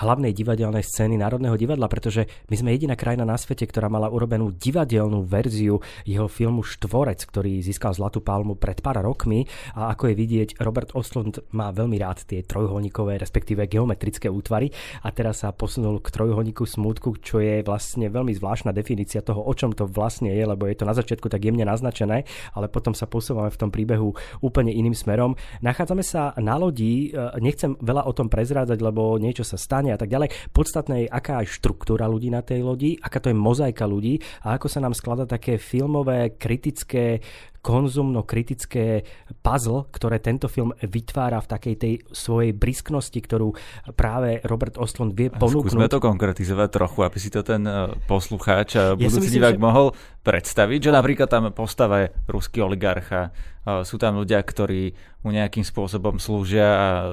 hlavnej 0.00 0.32
divadelnej 0.36 0.84
scény 0.84 1.16
Národného 1.16 1.56
divadla, 1.56 1.88
pretože 1.88 2.28
my 2.48 2.56
sme 2.56 2.72
jediná 2.76 2.94
krajina 2.94 3.24
na 3.24 3.36
svete, 3.36 3.64
ktorá 3.64 3.88
mala 3.88 4.12
urobenú 4.12 4.52
divadelnú 4.52 5.24
verziu 5.24 5.80
jeho 6.04 6.28
filmu 6.28 6.64
Štvorec, 6.64 7.24
ktorý 7.24 7.64
získal 7.64 7.96
Zlatú 7.96 8.20
palmu 8.20 8.56
pred 8.56 8.80
pár 8.84 9.02
rokmi 9.02 9.48
a 9.74 9.92
ako 9.94 10.12
je 10.12 10.14
vidieť, 10.14 10.48
Robert 10.62 10.92
Ostlund 10.92 11.40
má 11.56 11.72
veľmi 11.72 11.96
rád 11.98 12.26
tie 12.26 12.44
trojholníkové, 12.44 13.16
respektíve 13.18 13.69
geometrické 13.70 14.26
útvary 14.26 14.74
a 15.06 15.14
teraz 15.14 15.46
sa 15.46 15.54
posunul 15.54 16.02
k 16.02 16.10
trojholníku 16.10 16.66
smútku, 16.66 17.22
čo 17.22 17.38
je 17.38 17.62
vlastne 17.62 18.10
veľmi 18.10 18.34
zvláštna 18.34 18.74
definícia 18.74 19.22
toho, 19.22 19.46
o 19.46 19.52
čom 19.54 19.70
to 19.70 19.86
vlastne 19.86 20.34
je, 20.34 20.42
lebo 20.42 20.66
je 20.66 20.74
to 20.74 20.88
na 20.88 20.98
začiatku 20.98 21.30
tak 21.30 21.46
jemne 21.46 21.62
naznačené, 21.62 22.26
ale 22.58 22.66
potom 22.66 22.90
sa 22.90 23.06
posúvame 23.06 23.54
v 23.54 23.60
tom 23.60 23.70
príbehu 23.70 24.10
úplne 24.42 24.74
iným 24.74 24.98
smerom. 24.98 25.38
Nachádzame 25.62 26.02
sa 26.02 26.34
na 26.42 26.58
lodi, 26.58 27.14
e, 27.14 27.38
nechcem 27.38 27.78
veľa 27.78 28.10
o 28.10 28.12
tom 28.12 28.26
prezrádzať, 28.26 28.78
lebo 28.82 29.14
niečo 29.22 29.46
sa 29.46 29.54
stane 29.54 29.94
a 29.94 29.98
tak 30.00 30.10
ďalej. 30.10 30.50
Podstatné 30.50 31.06
je, 31.06 31.12
aká 31.12 31.44
je 31.44 31.54
štruktúra 31.54 32.10
ľudí 32.10 32.32
na 32.32 32.42
tej 32.42 32.66
lodi, 32.66 32.98
aká 32.98 33.22
to 33.22 33.30
je 33.30 33.36
mozaika 33.36 33.86
ľudí 33.86 34.18
a 34.42 34.58
ako 34.58 34.66
sa 34.66 34.82
nám 34.82 34.96
skladá 34.96 35.28
také 35.28 35.60
filmové, 35.60 36.34
kritické 36.34 37.20
konzumno-kritické 37.60 39.04
puzzle, 39.44 39.84
ktoré 39.92 40.16
tento 40.16 40.48
film 40.48 40.72
vytvára 40.80 41.44
v 41.44 41.48
takej 41.48 41.74
tej 41.76 41.94
svojej 42.08 42.56
brisknosti, 42.56 43.20
ktorú 43.20 43.52
práve 43.92 44.40
Robert 44.48 44.80
Ostlund 44.80 45.12
vie 45.12 45.28
ponúknuť. 45.28 45.76
Skúsme 45.76 45.92
to 45.92 46.00
konkretizovať 46.00 46.68
trochu, 46.72 46.98
aby 47.04 47.18
si 47.20 47.28
to 47.28 47.44
ten 47.44 47.62
e, 47.68 47.92
poslucháč 48.08 48.96
budúci 48.96 49.28
ja 49.28 49.34
divák 49.36 49.56
že... 49.56 49.62
mohol 49.62 49.86
predstaviť, 50.24 50.80
že 50.88 50.90
napríklad 50.92 51.28
tam 51.28 51.44
postava 51.52 52.08
je 52.08 52.12
ruský 52.32 52.64
oligarcha, 52.64 53.28
e, 53.64 53.84
sú 53.84 54.00
tam 54.00 54.16
ľudia, 54.16 54.40
ktorí 54.40 54.96
mu 55.20 55.28
nejakým 55.28 55.64
spôsobom 55.64 56.16
slúžia 56.16 56.68
a 56.68 56.88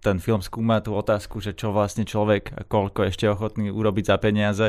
ten 0.00 0.16
film 0.18 0.40
skúma 0.40 0.80
tú 0.80 0.96
otázku, 0.96 1.44
že 1.44 1.52
čo 1.52 1.70
vlastne 1.70 2.08
človek 2.08 2.66
koľko 2.66 3.12
ešte 3.12 3.28
ochotný 3.28 3.68
urobiť 3.68 4.04
za 4.08 4.16
peniaze 4.16 4.66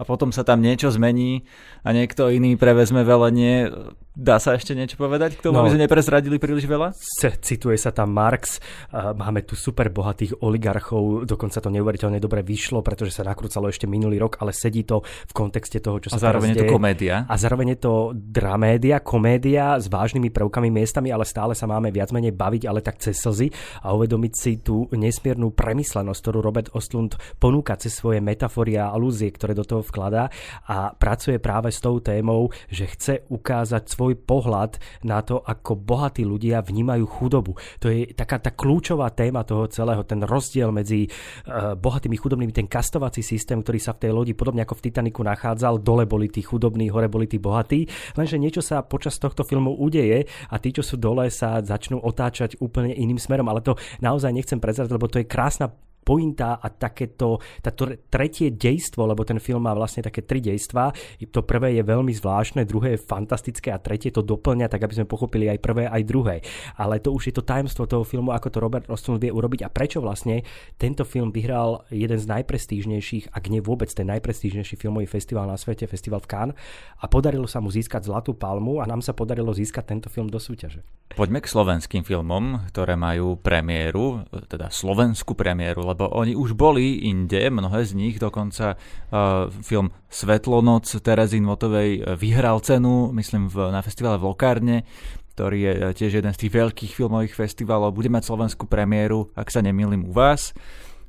a 0.00 0.02
potom 0.02 0.34
sa 0.34 0.42
tam 0.42 0.58
niečo 0.58 0.90
zmení 0.90 1.46
a 1.86 1.94
niekto 1.94 2.26
iný 2.32 2.58
prevezme 2.58 3.06
velenie. 3.06 3.70
Dá 4.12 4.36
sa 4.36 4.52
ešte 4.52 4.76
niečo 4.76 5.00
povedať 5.00 5.40
k 5.40 5.48
tomu, 5.48 5.56
no, 5.56 5.64
aby 5.64 5.72
sme 5.72 5.88
neprezradili 5.88 6.36
príliš 6.36 6.68
veľa? 6.68 6.92
Cituje 7.40 7.80
sa 7.80 7.96
tam 7.96 8.12
Marx, 8.12 8.60
máme 8.92 9.40
tu 9.48 9.56
super 9.56 9.88
bohatých 9.88 10.44
oligarchov, 10.44 11.24
dokonca 11.24 11.64
to 11.64 11.72
neuveriteľne 11.72 12.20
dobre 12.20 12.44
vyšlo, 12.44 12.84
pretože 12.84 13.16
sa 13.16 13.24
nakrúcalo 13.24 13.72
ešte 13.72 13.88
minulý 13.88 14.20
rok, 14.20 14.36
ale 14.44 14.52
sedí 14.52 14.84
to 14.84 15.00
v 15.00 15.32
kontexte 15.32 15.80
toho, 15.80 15.96
čo 15.96 16.12
sa 16.12 16.20
A 16.20 16.28
zároveň 16.28 16.52
je 16.52 16.60
to 16.60 16.68
komédia. 16.68 17.24
A 17.24 17.34
zároveň 17.40 17.72
je 17.72 17.80
to 17.88 18.12
dramédia, 18.12 19.00
komédia 19.00 19.80
s 19.80 19.88
vážnymi 19.88 20.28
prvkami 20.28 20.68
miestami, 20.68 21.08
ale 21.08 21.24
stále 21.24 21.56
sa 21.56 21.64
máme 21.64 21.88
viac 21.88 22.12
menej 22.12 22.36
baviť, 22.36 22.68
ale 22.68 22.84
tak 22.84 23.00
cez 23.00 23.16
slzy 23.16 23.48
a 23.80 23.96
uvedomiť 23.96 24.32
si 24.36 24.60
tú 24.60 24.92
nesmiernu 24.92 25.56
premyslenosť, 25.56 26.20
ktorú 26.20 26.44
Robert 26.44 26.68
Ostlund 26.76 27.16
ponúka 27.40 27.80
cez 27.80 27.96
svoje 27.96 28.20
metafory 28.20 28.76
a 28.76 28.92
alúzie, 28.92 29.32
ktoré 29.32 29.56
do 29.56 29.64
toho 29.64 29.80
vkladá 29.80 30.28
a 30.68 30.92
pracuje 30.92 31.40
práve 31.40 31.72
s 31.72 31.80
tou 31.80 31.96
témou, 31.96 32.52
že 32.68 32.92
chce 32.92 33.24
ukázať 33.32 33.88
svoj 33.88 34.00
pohľad 34.18 34.82
na 35.06 35.22
to, 35.22 35.38
ako 35.38 35.78
bohatí 35.78 36.26
ľudia 36.26 36.64
vnímajú 36.64 37.04
chudobu. 37.06 37.54
To 37.78 37.86
je 37.86 38.10
taká 38.12 38.42
tá 38.42 38.50
kľúčová 38.50 39.14
téma 39.14 39.46
toho 39.46 39.70
celého, 39.70 40.02
ten 40.02 40.26
rozdiel 40.26 40.74
medzi 40.74 41.06
uh, 41.06 41.78
bohatými 41.78 42.18
chudobnými, 42.18 42.50
ten 42.50 42.66
kastovací 42.66 43.22
systém, 43.22 43.62
ktorý 43.62 43.78
sa 43.78 43.94
v 43.94 44.08
tej 44.08 44.12
lodi, 44.12 44.32
podobne 44.34 44.66
ako 44.66 44.82
v 44.82 44.84
Titaniku 44.90 45.22
nachádzal, 45.22 45.78
dole 45.78 46.04
boli 46.08 46.26
tí 46.26 46.42
chudobní, 46.42 46.90
hore 46.90 47.06
boli 47.06 47.30
tí 47.30 47.38
bohatí, 47.38 47.86
lenže 48.18 48.40
niečo 48.42 48.62
sa 48.64 48.82
počas 48.82 49.16
tohto 49.22 49.46
filmu 49.46 49.78
udeje 49.78 50.26
a 50.50 50.56
tí, 50.58 50.74
čo 50.74 50.82
sú 50.82 50.98
dole, 50.98 51.30
sa 51.30 51.62
začnú 51.62 52.02
otáčať 52.02 52.58
úplne 52.58 52.96
iným 52.96 53.20
smerom, 53.20 53.46
ale 53.46 53.62
to 53.62 53.78
naozaj 54.02 54.34
nechcem 54.34 54.58
prezrať, 54.58 54.90
lebo 54.90 55.06
to 55.06 55.22
je 55.22 55.30
krásna 55.30 55.70
pointa 56.02 56.58
a 56.58 56.66
takéto, 56.68 57.38
táto 57.62 57.88
tretie 58.10 58.52
dejstvo, 58.52 59.06
lebo 59.06 59.22
ten 59.22 59.38
film 59.38 59.64
má 59.64 59.72
vlastne 59.72 60.02
také 60.02 60.26
tri 60.26 60.42
dejstva. 60.42 60.90
To 61.30 61.40
prvé 61.46 61.78
je 61.78 61.82
veľmi 61.86 62.10
zvláštne, 62.12 62.66
druhé 62.66 62.98
je 62.98 63.06
fantastické 63.06 63.70
a 63.70 63.78
tretie 63.78 64.10
to 64.10 64.20
doplňa, 64.20 64.66
tak 64.66 64.82
aby 64.82 64.98
sme 64.98 65.06
pochopili 65.06 65.48
aj 65.48 65.58
prvé, 65.62 65.86
aj 65.86 66.02
druhé. 66.04 66.36
Ale 66.76 66.98
to 66.98 67.14
už 67.14 67.30
je 67.30 67.34
to 67.38 67.46
tajemstvo 67.46 67.86
toho 67.86 68.02
filmu, 68.02 68.34
ako 68.34 68.50
to 68.50 68.58
Robert 68.58 68.86
Ostlund 68.90 69.22
vie 69.22 69.30
urobiť 69.30 69.64
a 69.64 69.72
prečo 69.72 70.02
vlastne 70.02 70.42
tento 70.76 71.06
film 71.06 71.30
vyhral 71.30 71.86
jeden 71.88 72.18
z 72.18 72.26
najprestížnejších, 72.26 73.30
ak 73.32 73.44
nie 73.48 73.62
vôbec 73.62 73.88
ten 73.94 74.10
najprestížnejší 74.10 74.74
filmový 74.76 75.06
festival 75.06 75.46
na 75.46 75.54
svete, 75.54 75.86
festival 75.86 76.18
v 76.20 76.28
Cannes 76.28 76.56
a 76.98 77.06
podarilo 77.06 77.46
sa 77.46 77.62
mu 77.62 77.70
získať 77.70 78.10
Zlatú 78.10 78.34
palmu 78.34 78.82
a 78.82 78.88
nám 78.90 79.00
sa 79.00 79.14
podarilo 79.14 79.54
získať 79.54 79.94
tento 79.94 80.08
film 80.10 80.26
do 80.26 80.42
súťaže. 80.42 80.82
Poďme 81.12 81.44
k 81.44 81.52
slovenským 81.52 82.02
filmom, 82.08 82.72
ktoré 82.72 82.96
majú 82.96 83.36
premiéru, 83.36 84.24
teda 84.48 84.72
slovenskú 84.72 85.36
premiéru, 85.36 85.84
lebo 85.92 86.08
oni 86.08 86.32
už 86.32 86.56
boli 86.56 87.04
inde, 87.04 87.52
mnohé 87.52 87.84
z 87.84 87.92
nich, 87.92 88.16
dokonca 88.16 88.80
uh, 88.80 89.52
film 89.60 89.92
Svetlonoc 90.08 90.88
Terezín 90.88 91.44
Motovej 91.44 91.90
eh, 92.00 92.16
vyhral 92.16 92.64
cenu, 92.64 93.12
myslím, 93.12 93.52
v, 93.52 93.68
na 93.68 93.84
festivale 93.84 94.16
v 94.16 94.32
Lokárne, 94.32 94.88
ktorý 95.36 95.58
je 95.60 95.72
eh, 95.72 95.80
tiež 95.92 96.24
jeden 96.24 96.32
z 96.32 96.40
tých 96.40 96.52
veľkých 96.52 96.92
filmových 96.96 97.36
festivalov. 97.36 97.92
Bude 97.92 98.08
mať 98.08 98.24
slovenskú 98.24 98.64
premiéru, 98.64 99.28
ak 99.36 99.52
sa 99.52 99.60
nemýlim, 99.60 100.08
u 100.08 100.12
vás. 100.16 100.56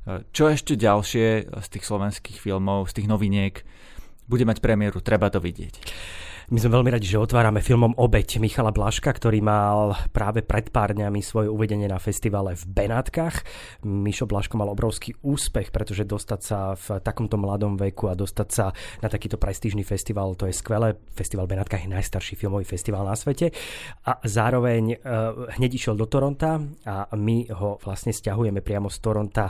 Čo 0.04 0.52
ešte 0.52 0.76
ďalšie 0.76 1.48
z 1.48 1.68
tých 1.72 1.84
slovenských 1.88 2.36
filmov, 2.36 2.92
z 2.92 3.00
tých 3.00 3.08
noviniek 3.08 3.64
bude 4.28 4.44
mať 4.44 4.60
premiéru, 4.60 5.00
treba 5.00 5.32
to 5.32 5.40
vidieť. 5.40 5.80
My 6.52 6.60
sme 6.60 6.76
veľmi 6.76 6.92
radi, 6.92 7.08
že 7.08 7.16
otvárame 7.16 7.64
filmom 7.64 7.96
Obeď 7.96 8.36
Michala 8.36 8.68
Blaška, 8.68 9.08
ktorý 9.16 9.40
mal 9.40 9.96
práve 10.12 10.44
pred 10.44 10.68
pár 10.68 10.92
dňami 10.92 11.24
svoje 11.24 11.48
uvedenie 11.48 11.88
na 11.88 11.96
festivale 11.96 12.52
v 12.52 12.64
Benátkach. 12.68 13.40
Mišo 13.80 14.28
Blaško 14.28 14.60
mal 14.60 14.68
obrovský 14.68 15.16
úspech, 15.24 15.72
pretože 15.72 16.04
dostať 16.04 16.40
sa 16.44 16.76
v 16.76 17.00
takomto 17.00 17.40
mladom 17.40 17.80
veku 17.80 18.12
a 18.12 18.18
dostať 18.18 18.48
sa 18.52 18.76
na 19.00 19.08
takýto 19.08 19.40
prestížny 19.40 19.88
festival, 19.88 20.36
to 20.36 20.44
je 20.44 20.52
skvelé. 20.52 20.92
Festival 21.16 21.48
Benátkach 21.48 21.80
je 21.80 21.88
najstarší 21.88 22.36
filmový 22.36 22.68
festival 22.68 23.08
na 23.08 23.16
svete. 23.16 23.48
A 24.04 24.20
zároveň 24.20 25.00
uh, 25.00 25.48
hneď 25.56 25.80
išiel 25.80 25.96
do 25.96 26.04
Toronta 26.04 26.60
a 26.84 27.08
my 27.16 27.48
ho 27.56 27.80
vlastne 27.80 28.12
stiahujeme 28.12 28.60
priamo 28.60 28.92
z 28.92 28.98
Toronta 29.00 29.48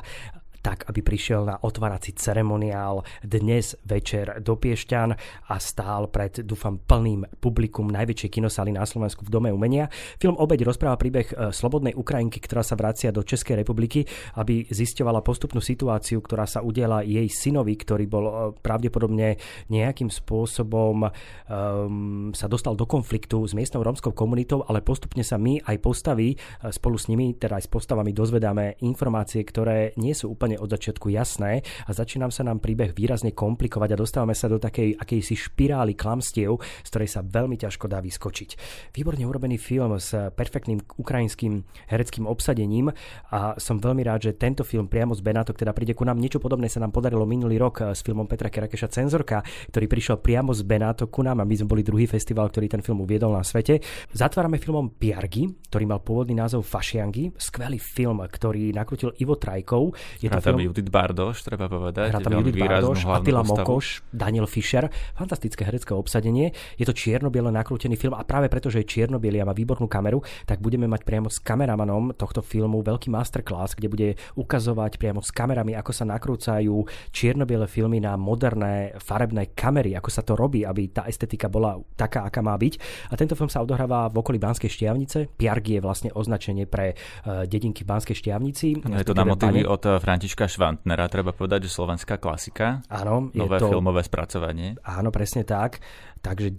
tak, 0.65 0.89
aby 0.89 1.05
prišiel 1.05 1.45
na 1.45 1.61
otvárací 1.61 2.17
ceremoniál 2.17 3.05
dnes 3.21 3.77
večer 3.85 4.41
do 4.41 4.57
Piešťan 4.57 5.13
a 5.53 5.57
stál 5.61 6.09
pred, 6.09 6.41
dúfam, 6.41 6.81
plným 6.81 7.29
publikum 7.37 7.93
najväčšej 7.93 8.33
kinosály 8.33 8.73
na 8.73 8.89
Slovensku 8.89 9.29
v 9.29 9.33
Dome 9.37 9.53
umenia. 9.53 9.93
Film 10.17 10.41
Obeď 10.41 10.65
rozpráva 10.65 10.97
príbeh 10.97 11.29
e, 11.29 11.53
slobodnej 11.53 11.93
Ukrajinky, 11.93 12.41
ktorá 12.41 12.65
sa 12.65 12.81
vracia 12.81 13.13
do 13.13 13.21
Českej 13.21 13.61
republiky, 13.61 14.09
aby 14.41 14.65
zisťovala 14.65 15.21
postupnú 15.21 15.61
situáciu, 15.61 16.25
ktorá 16.25 16.49
sa 16.49 16.65
udiela 16.65 17.05
jej 17.05 17.29
synovi, 17.29 17.77
ktorý 17.77 18.09
bol 18.09 18.25
e, 18.25 18.33
pravdepodobne 18.57 19.37
nejakým 19.69 20.09
spôsobom 20.09 21.05
um, 21.05 22.33
sa 22.33 22.49
dostal 22.49 22.73
do 22.73 22.89
konfliktu 22.89 23.45
s 23.45 23.53
miestnou 23.53 23.85
rómskou 23.85 24.17
komunitou, 24.17 24.65
ale 24.65 24.81
postupne 24.81 25.21
sa 25.21 25.37
my 25.37 25.61
aj 25.61 25.77
postaví 25.85 26.33
e, 26.33 26.37
spolu 26.73 26.97
s 26.97 27.13
nimi, 27.13 27.37
teda 27.37 27.61
aj 27.61 27.69
s 27.69 27.71
postavami 27.71 28.17
dozvedáme 28.17 28.81
informácie, 28.81 29.45
ktoré 29.45 29.93
nie 30.01 30.17
sú 30.17 30.33
úplne 30.33 30.54
úplne 30.55 30.63
od 30.63 30.71
začiatku 30.71 31.11
jasné 31.11 31.67
a 31.87 31.91
začína 31.91 32.31
sa 32.31 32.47
nám 32.47 32.63
príbeh 32.63 32.95
výrazne 32.95 33.35
komplikovať 33.35 33.91
a 33.95 34.01
dostávame 34.01 34.35
sa 34.39 34.47
do 34.47 34.63
takej 34.63 34.97
akejsi 35.03 35.35
špirály 35.51 35.99
klamstiev, 35.99 36.63
z 36.87 36.89
ktorej 36.89 37.11
sa 37.11 37.21
veľmi 37.27 37.59
ťažko 37.59 37.91
dá 37.91 37.99
vyskočiť. 37.99 38.51
Výborne 38.95 39.27
urobený 39.27 39.59
film 39.59 39.99
s 39.99 40.15
perfektným 40.15 40.79
ukrajinským 40.99 41.67
hereckým 41.91 42.25
obsadením 42.31 42.95
a 43.35 43.59
som 43.59 43.83
veľmi 43.83 44.03
rád, 44.07 44.31
že 44.31 44.39
tento 44.39 44.63
film 44.63 44.87
priamo 44.87 45.13
z 45.15 45.23
Benátok 45.27 45.59
teda 45.59 45.75
príde 45.75 45.99
ku 45.99 46.07
nám. 46.07 46.23
Niečo 46.23 46.39
podobné 46.39 46.71
sa 46.71 46.79
nám 46.79 46.95
podarilo 46.95 47.27
minulý 47.27 47.59
rok 47.59 47.83
s 47.91 48.01
filmom 48.07 48.31
Petra 48.31 48.49
Kerakeša 48.49 48.89
Cenzorka, 48.89 49.43
ktorý 49.75 49.87
prišiel 49.91 50.17
priamo 50.23 50.55
z 50.55 50.63
Benátok 50.63 51.11
ku 51.11 51.21
nám 51.27 51.43
a 51.43 51.49
my 51.49 51.55
sme 51.59 51.71
boli 51.71 51.83
druhý 51.83 52.07
festival, 52.07 52.49
ktorý 52.49 52.71
ten 52.71 52.83
film 52.85 53.03
uviedol 53.03 53.35
na 53.35 53.43
svete. 53.43 53.83
Zatvárame 54.15 54.63
filmom 54.63 54.95
Piargi, 54.95 55.51
ktorý 55.71 55.85
mal 55.89 56.01
pôvodný 56.01 56.39
názov 56.39 56.63
Fašiangi, 56.63 57.35
skvelý 57.41 57.81
film, 57.81 58.23
ktorý 58.23 58.71
nakrutil 58.71 59.11
Ivo 59.19 59.35
Trajkov. 59.35 59.97
Je 60.21 60.29
to 60.31 60.44
tam 60.45 60.61
Judith 60.61 60.91
Bardoš, 60.93 61.49
treba 61.49 61.67
povedať. 61.73 62.13
Hrá 62.13 62.21
tam 62.21 62.37
Judith 62.39 62.61
Bardoš, 62.61 63.09
Attila 63.09 63.41
Mokoš, 63.41 64.05
Daniel 64.13 64.45
Fischer. 64.45 64.93
Fantastické 65.17 65.65
herecké 65.65 65.97
obsadenie. 65.97 66.53
Je 66.77 66.85
to 66.85 66.93
čierno-biele 66.93 67.49
nakrútený 67.49 67.97
film 67.97 68.13
a 68.13 68.23
práve 68.23 68.53
preto, 68.53 68.69
že 68.69 68.85
je 68.85 68.91
čierno 68.91 69.17
a 69.17 69.45
má 69.49 69.57
výbornú 69.57 69.89
kameru, 69.89 70.21
tak 70.45 70.61
budeme 70.61 70.85
mať 70.85 71.03
priamo 71.03 71.33
s 71.33 71.41
kameramanom 71.41 72.13
tohto 72.15 72.45
filmu 72.45 72.85
veľký 72.85 73.09
masterclass, 73.09 73.73
kde 73.75 73.89
bude 73.89 74.09
ukazovať 74.37 75.01
priamo 75.01 75.25
s 75.25 75.33
kamerami, 75.33 75.73
ako 75.75 75.91
sa 75.91 76.05
nakrúcajú 76.05 76.85
čierno 77.11 77.49
filmy 77.65 78.03
na 78.03 78.19
moderné 78.19 78.95
farebné 79.01 79.55
kamery, 79.55 79.97
ako 79.97 80.11
sa 80.11 80.23
to 80.27 80.37
robí, 80.37 80.67
aby 80.67 80.91
tá 80.91 81.07
estetika 81.09 81.49
bola 81.49 81.79
taká, 81.97 82.27
aká 82.27 82.43
má 82.43 82.53
byť. 82.59 82.75
A 83.11 83.15
tento 83.17 83.39
film 83.39 83.49
sa 83.49 83.63
odohráva 83.63 84.11
v 84.11 84.21
okolí 84.21 84.39
Banskej 84.43 84.69
Štiavnice. 84.69 85.31
Piargi 85.35 85.79
je 85.79 85.83
vlastne 85.83 86.11
označenie 86.13 86.67
pre 86.67 86.95
uh, 86.95 87.47
dedinky 87.47 87.87
v 87.87 87.89
Banskej 87.95 88.17
Štiavnici. 88.19 88.85
No, 88.85 88.99
je 88.99 89.07
to 89.07 89.17
na 89.17 89.25
motívy 89.25 89.63
od 89.65 89.83
eh, 89.87 89.97
Františka 90.25 90.57
Švantnera, 90.57 91.05
treba 91.13 91.37
povedať, 91.37 91.69
že 91.69 91.77
slovenská 91.77 92.17
klasika. 92.17 92.81
Áno. 92.89 93.29
Nové 93.37 93.61
to... 93.61 93.69
filmové 93.69 94.01
spracovanie. 94.01 94.73
Áno, 94.81 95.13
presne 95.13 95.45
tak. 95.45 95.85
Takže 96.25 96.49
e, 96.49 96.57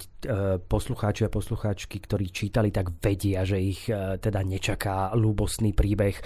poslucháči 0.61 1.25
a 1.25 1.33
poslucháčky, 1.33 1.97
ktorí 1.97 2.29
čítali, 2.29 2.69
tak 2.69 3.01
vedia, 3.01 3.41
že 3.41 3.57
ich 3.57 3.89
e, 3.89 4.21
teda 4.21 4.45
nečaká 4.45 5.09
ľúbostný 5.17 5.73
príbeh 5.73 6.13
e, 6.13 6.23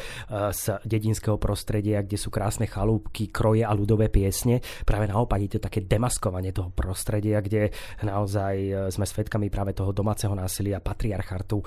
z 0.52 0.84
dedinského 0.84 1.39
prostredia, 1.39 2.04
kde 2.04 2.19
sú 2.19 2.36
krásne 2.36 2.67
chalúbky, 2.67 3.32
kroje 3.32 3.63
a 3.63 3.71
ľudové 3.71 4.12
piesne. 4.12 4.60
Práve 4.84 5.08
naopak 5.08 5.39
je 5.39 5.56
to 5.56 5.63
také 5.63 5.88
demaskovanie 5.88 6.52
toho 6.52 6.67
prostredia, 6.75 7.39
kde 7.39 7.71
naozaj 8.04 8.91
sme 8.91 9.08
svedkami 9.08 9.47
práve 9.47 9.71
toho 9.71 9.95
domáceho 9.95 10.36
násilia, 10.36 10.84
patriarchatu, 10.84 11.63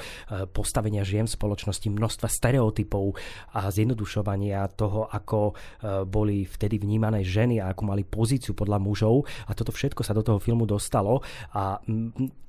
postavenia 0.52 1.06
žien 1.06 1.24
v 1.24 1.36
spoločnosti, 1.40 1.88
množstva 1.88 2.28
stereotypov 2.28 3.16
a 3.56 3.72
zjednodušovania 3.72 4.66
toho, 4.76 5.08
ako 5.08 5.54
boli 6.04 6.44
vtedy 6.44 6.82
vnímané 6.82 7.22
ženy 7.22 7.62
a 7.62 7.70
akú 7.70 7.86
mali 7.86 8.02
pozíciu 8.02 8.52
podľa 8.52 8.82
mužov. 8.82 9.24
A 9.46 9.54
toto 9.54 9.70
všetko 9.70 10.02
sa 10.02 10.12
do 10.12 10.26
toho 10.26 10.42
filmu 10.42 10.66
dostalo. 10.66 11.22
A 11.54 11.61
a 11.62 11.80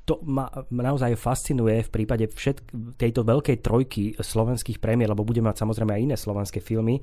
to 0.04 0.20
ma 0.28 0.52
naozaj 0.68 1.16
fascinuje 1.16 1.80
v 1.88 1.90
prípade 1.90 2.28
všetk- 2.28 3.00
tejto 3.00 3.24
veľkej 3.24 3.58
trojky 3.64 4.04
slovenských 4.20 4.84
prémier, 4.84 5.08
lebo 5.08 5.24
budeme 5.24 5.48
mať 5.48 5.64
samozrejme 5.64 5.96
aj 5.96 6.04
iné 6.04 6.16
slovenské 6.20 6.60
filmy, 6.60 7.00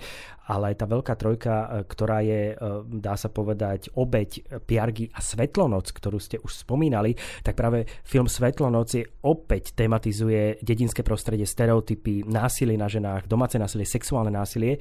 ale 0.52 0.76
tá 0.76 0.84
veľká 0.84 1.16
trojka, 1.16 1.54
e, 1.56 1.66
ktorá 1.88 2.20
je, 2.20 2.52
e, 2.52 2.54
dá 3.00 3.16
sa 3.16 3.32
povedať, 3.32 3.96
obeď 3.96 4.60
Piargy 4.68 5.08
a 5.16 5.24
Svetlonoc, 5.24 5.88
ktorú 5.88 6.20
ste 6.20 6.36
už 6.44 6.68
spomínali, 6.68 7.16
tak 7.40 7.56
práve 7.56 7.88
film 8.04 8.28
Svetlonoc 8.28 8.92
je 8.92 9.08
opäť 9.24 9.72
tematizuje 9.72 10.60
dedinské 10.60 11.00
prostredie, 11.00 11.48
stereotypy, 11.48 12.28
násilie 12.28 12.76
na 12.76 12.92
ženách, 12.92 13.24
domáce 13.24 13.56
násilie, 13.56 13.88
sexuálne 13.88 14.28
násilie. 14.28 14.76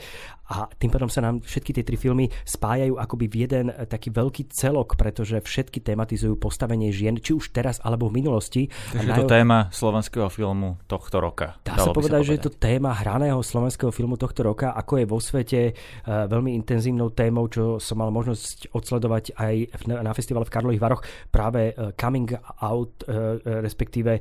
A 0.51 0.67
tým 0.75 0.91
pádom 0.91 1.08
sa 1.08 1.23
nám 1.23 1.39
všetky 1.39 1.71
tie 1.71 1.88
tri 1.88 1.95
filmy 1.95 2.27
spájajú 2.43 2.99
akoby 2.99 3.25
v 3.32 3.36
jeden 3.47 3.65
taký 3.88 4.12
veľký 4.12 4.51
celok, 4.51 4.99
pretože 4.99 5.39
všetky 5.39 5.79
tematizujú 5.79 6.36
postavenie 6.36 6.91
žien, 6.91 7.15
či 7.21 7.38
už 7.38 7.53
teraz 7.55 7.79
alebo 7.86 8.09
v 8.10 8.13
minulosti. 8.19 8.67
Takže 8.67 9.08
je 9.08 9.13
to 9.13 9.30
téma 9.30 9.69
slovenského 9.69 10.28
filmu 10.28 10.82
tohto 10.89 11.22
roka. 11.22 11.62
Dá 11.62 11.78
sa 11.78 11.93
povedať, 11.93 11.93
sa 11.93 11.93
povedať, 11.93 12.22
že 12.26 12.36
je 12.36 12.43
to 12.50 12.54
téma 12.58 12.91
hraného 12.98 13.39
slovenského 13.39 13.93
filmu 13.93 14.17
tohto 14.17 14.41
roka, 14.43 14.74
ako 14.74 14.93
je 15.00 15.06
vo 15.06 15.19
svete 15.22 15.60
uh, 15.72 16.26
veľmi 16.26 16.58
intenzívnou 16.58 17.13
témou, 17.13 17.45
čo 17.48 17.78
som 17.78 18.02
mal 18.02 18.10
možnosť 18.10 18.74
odsledovať 18.74 19.38
aj 19.38 19.56
na 19.88 20.12
festivale 20.12 20.43
v 20.43 20.54
Karlových 20.54 20.84
Varoch, 20.84 21.04
práve 21.30 21.72
uh, 21.72 21.93
coming 21.93 22.34
out, 22.60 23.06
uh, 23.06 23.38
respektíve 23.62 24.19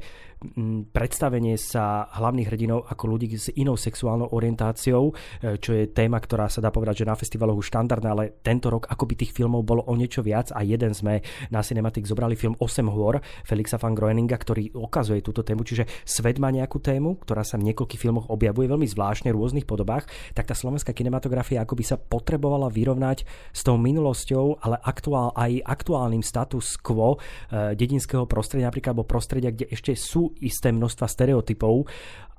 predstavenie 0.94 1.59
sa 1.59 2.07
hlavných 2.14 2.48
hrdinov 2.48 2.87
ako 2.87 3.05
ľudí 3.11 3.35
s 3.35 3.51
inou 3.59 3.74
sexuálnou 3.74 4.31
orientáciou, 4.31 5.11
čo 5.59 5.70
je 5.74 5.90
téma, 5.90 6.22
ktorá 6.22 6.46
sa 6.46 6.62
dá 6.62 6.70
povedať, 6.70 7.03
že 7.03 7.11
na 7.11 7.18
festivaloch 7.18 7.59
už 7.59 7.74
štandardná, 7.74 8.14
ale 8.14 8.38
tento 8.38 8.70
rok 8.70 8.87
akoby 8.87 9.27
tých 9.27 9.35
filmov 9.35 9.66
bolo 9.66 9.83
o 9.83 9.94
niečo 9.98 10.22
viac 10.22 10.55
a 10.55 10.62
jeden 10.62 10.94
sme 10.94 11.20
na 11.51 11.59
Cinematic 11.62 12.07
zobrali 12.07 12.38
film 12.38 12.55
8 12.55 12.87
hôr 12.87 13.18
Felixa 13.42 13.83
van 13.83 13.98
Groeninga, 13.98 14.38
ktorý 14.38 14.79
ukazuje 14.79 15.27
túto 15.27 15.42
tému, 15.42 15.66
čiže 15.66 15.90
svet 16.07 16.38
má 16.38 16.55
nejakú 16.55 16.79
tému, 16.79 17.18
ktorá 17.27 17.42
sa 17.42 17.59
v 17.59 17.74
niekoľkých 17.74 17.98
filmoch 17.98 18.31
objavuje 18.31 18.70
veľmi 18.70 18.87
zvláštne 18.87 19.35
v 19.35 19.38
rôznych 19.38 19.66
podobách, 19.66 20.07
tak 20.38 20.46
tá 20.46 20.55
slovenská 20.55 20.94
kinematografia 20.94 21.66
ako 21.66 21.74
by 21.74 21.85
sa 21.85 21.96
potrebovala 21.98 22.70
vyrovnať 22.70 23.27
s 23.51 23.61
tou 23.66 23.74
minulosťou, 23.74 24.62
ale 24.62 24.79
aktuál, 24.87 25.35
aj 25.35 25.66
aktuálnym 25.66 26.22
status 26.22 26.79
quo 26.79 27.18
e, 27.18 27.74
dedinského 27.74 28.24
prostredia, 28.31 28.70
napríklad 28.70 28.94
alebo 28.94 29.05
prostredia, 29.05 29.53
kde 29.53 29.68
ešte 29.68 29.92
sú 29.92 30.28
isté 30.41 30.73
množstva 30.75 31.07
stereotypov 31.09 31.88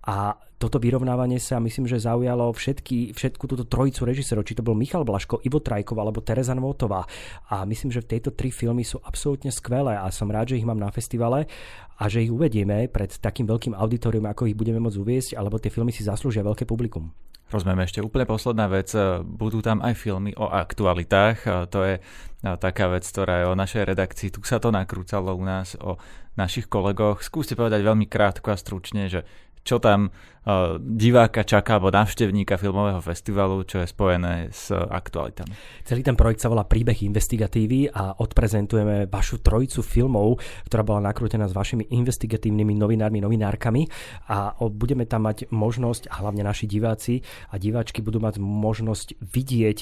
a 0.09 0.33
toto 0.59 0.75
vyrovnávanie 0.75 1.39
sa 1.39 1.61
myslím, 1.63 1.87
že 1.87 2.03
zaujalo 2.03 2.51
všetky, 2.51 3.15
všetku 3.15 3.47
túto 3.47 3.63
trojicu 3.63 4.03
režisérov, 4.03 4.43
či 4.43 4.59
to 4.59 4.65
bol 4.65 4.75
Michal 4.75 5.07
Blaško, 5.07 5.39
Ivo 5.47 5.63
Trajkov 5.63 5.95
alebo 5.95 6.19
Teresa 6.19 6.51
Nvotová. 6.51 7.07
A 7.47 7.63
myslím, 7.63 7.95
že 7.95 8.03
v 8.03 8.17
tejto 8.17 8.35
tri 8.35 8.51
filmy 8.51 8.83
sú 8.83 8.99
absolútne 8.99 9.55
skvelé 9.55 9.95
a 9.95 10.11
som 10.11 10.27
rád, 10.27 10.51
že 10.51 10.59
ich 10.59 10.67
mám 10.67 10.79
na 10.79 10.91
festivale 10.91 11.47
a 11.95 12.03
že 12.11 12.27
ich 12.27 12.31
uvedieme 12.31 12.91
pred 12.91 13.11
takým 13.11 13.47
veľkým 13.47 13.71
auditorium, 13.71 14.27
ako 14.27 14.51
ich 14.51 14.57
budeme 14.59 14.83
môcť 14.83 14.99
uviesť, 14.99 15.29
alebo 15.39 15.59
tie 15.63 15.71
filmy 15.71 15.95
si 15.95 16.03
zaslúžia 16.03 16.43
veľké 16.43 16.67
publikum. 16.67 17.07
Rozumieme 17.49 17.81
ešte 17.81 18.05
úplne 18.05 18.29
posledná 18.29 18.69
vec. 18.69 18.93
Budú 19.25 19.65
tam 19.65 19.81
aj 19.81 19.97
filmy 19.97 20.37
o 20.37 20.45
aktualitách. 20.53 21.67
To 21.73 21.79
je 21.81 21.97
taká 22.39 22.85
vec, 22.93 23.01
ktorá 23.09 23.41
je 23.41 23.49
o 23.49 23.57
našej 23.57 23.89
redakcii. 23.89 24.29
Tu 24.29 24.39
sa 24.45 24.61
to 24.61 24.69
nakrúcalo 24.69 25.33
u 25.33 25.41
nás, 25.41 25.73
o 25.81 25.97
našich 26.37 26.69
kolegoch. 26.69 27.25
Skúste 27.25 27.57
povedať 27.57 27.81
veľmi 27.81 28.05
krátko 28.05 28.53
a 28.53 28.57
stručne, 28.61 29.09
že 29.09 29.25
čo 29.63 29.77
tam 29.77 30.09
uh, 30.09 30.79
diváka 30.79 31.43
čaká 31.43 31.77
alebo 31.77 31.93
návštevníka 31.93 32.57
filmového 32.57 32.99
festivalu, 33.03 33.63
čo 33.67 33.83
je 33.83 33.87
spojené 33.87 34.49
s 34.49 34.71
aktualitami. 34.73 35.53
Celý 35.85 36.01
ten 36.01 36.17
projekt 36.17 36.41
sa 36.41 36.49
volá 36.49 36.65
Príbeh 36.65 36.97
investigatívy 37.05 37.91
a 37.91 38.17
odprezentujeme 38.17 39.05
vašu 39.11 39.43
trojicu 39.43 39.83
filmov, 39.85 40.41
ktorá 40.67 40.81
bola 40.83 41.11
nakrútená 41.11 41.45
s 41.45 41.53
vašimi 41.53 41.91
investigatívnymi 41.91 42.73
novinármi, 42.75 43.19
novinárkami 43.21 43.83
a 44.31 44.55
budeme 44.69 45.05
tam 45.05 45.27
mať 45.27 45.51
možnosť, 45.51 46.11
a 46.11 46.23
hlavne 46.25 46.43
naši 46.43 46.65
diváci 46.65 47.21
a 47.51 47.59
diváčky 47.59 48.01
budú 48.01 48.23
mať 48.23 48.39
možnosť 48.39 49.19
vidieť 49.21 49.79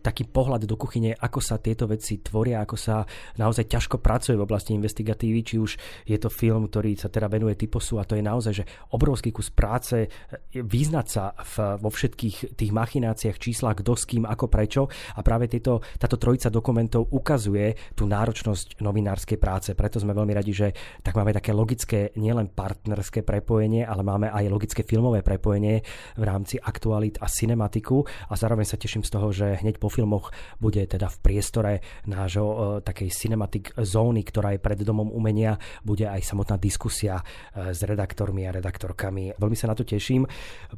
taký 0.00 0.30
pohľad 0.30 0.62
do 0.62 0.78
kuchyne, 0.78 1.14
ako 1.18 1.42
sa 1.42 1.58
tieto 1.58 1.90
veci 1.90 2.22
tvoria, 2.22 2.62
ako 2.62 2.76
sa 2.78 3.02
naozaj 3.38 3.66
ťažko 3.66 3.98
pracuje 3.98 4.38
v 4.38 4.44
oblasti 4.46 4.72
investigatívy, 4.78 5.40
či 5.42 5.56
už 5.58 5.70
je 6.06 6.18
to 6.18 6.30
film, 6.30 6.70
ktorý 6.70 6.94
sa 6.94 7.10
teda 7.10 7.26
venuje 7.26 7.58
typosu 7.58 7.98
a 7.98 8.06
to 8.06 8.14
je 8.14 8.22
naozaj 8.22 8.52
že 8.62 8.64
obrovský 8.94 9.34
kus 9.34 9.50
práce, 9.50 10.06
eh, 10.06 10.10
vyznať 10.54 11.06
sa 11.06 11.34
v, 11.34 11.82
vo 11.82 11.90
všetkých 11.90 12.54
tých 12.54 12.70
machináciách, 12.70 13.36
číslach, 13.42 13.82
kto 13.82 13.92
s 13.98 14.04
kým, 14.06 14.24
ako 14.24 14.46
prečo 14.46 14.86
a 14.88 15.20
práve 15.20 15.50
tieto, 15.50 15.82
táto 15.98 16.16
trojica 16.16 16.48
dokumentov 16.48 17.10
ukazuje 17.10 17.74
tú 17.98 18.06
náročnosť 18.06 18.78
novinárskej 18.78 19.38
práce. 19.40 19.74
Preto 19.74 19.98
sme 19.98 20.14
veľmi 20.14 20.32
radi, 20.32 20.52
že 20.54 20.68
tak 21.02 21.18
máme 21.18 21.34
také 21.34 21.50
logické, 21.50 22.14
nielen 22.16 22.52
partnerské 22.52 23.26
prepojenie, 23.26 23.82
ale 23.82 24.06
máme 24.06 24.30
aj 24.30 24.46
logické 24.46 24.82
filmové 24.86 25.20
prepojenie 25.26 25.82
v 26.16 26.22
rámci 26.22 26.56
aktualit 26.60 27.18
a 27.20 27.26
cinematiku 27.26 28.06
a 28.30 28.34
zároveň 28.38 28.66
sa 28.68 28.80
teším 28.80 29.02
z 29.02 29.10
toho, 29.10 29.28
že 29.32 29.55
hneď 29.60 29.80
po 29.80 29.88
filmoch 29.88 30.32
bude 30.60 30.84
teda 30.84 31.08
v 31.08 31.18
priestore 31.20 31.72
nášho 32.06 32.46
uh, 32.46 32.58
takej 32.84 33.08
cinematic 33.12 33.72
zóny, 33.76 34.22
ktorá 34.22 34.54
je 34.56 34.60
pred 34.60 34.78
Domom 34.86 35.10
umenia, 35.10 35.58
bude 35.82 36.06
aj 36.06 36.22
samotná 36.22 36.60
diskusia 36.60 37.18
uh, 37.18 37.72
s 37.72 37.82
redaktormi 37.82 38.46
a 38.46 38.54
redaktorkami. 38.54 39.34
Veľmi 39.40 39.56
sa 39.58 39.72
na 39.72 39.74
to 39.74 39.82
teším, 39.82 40.28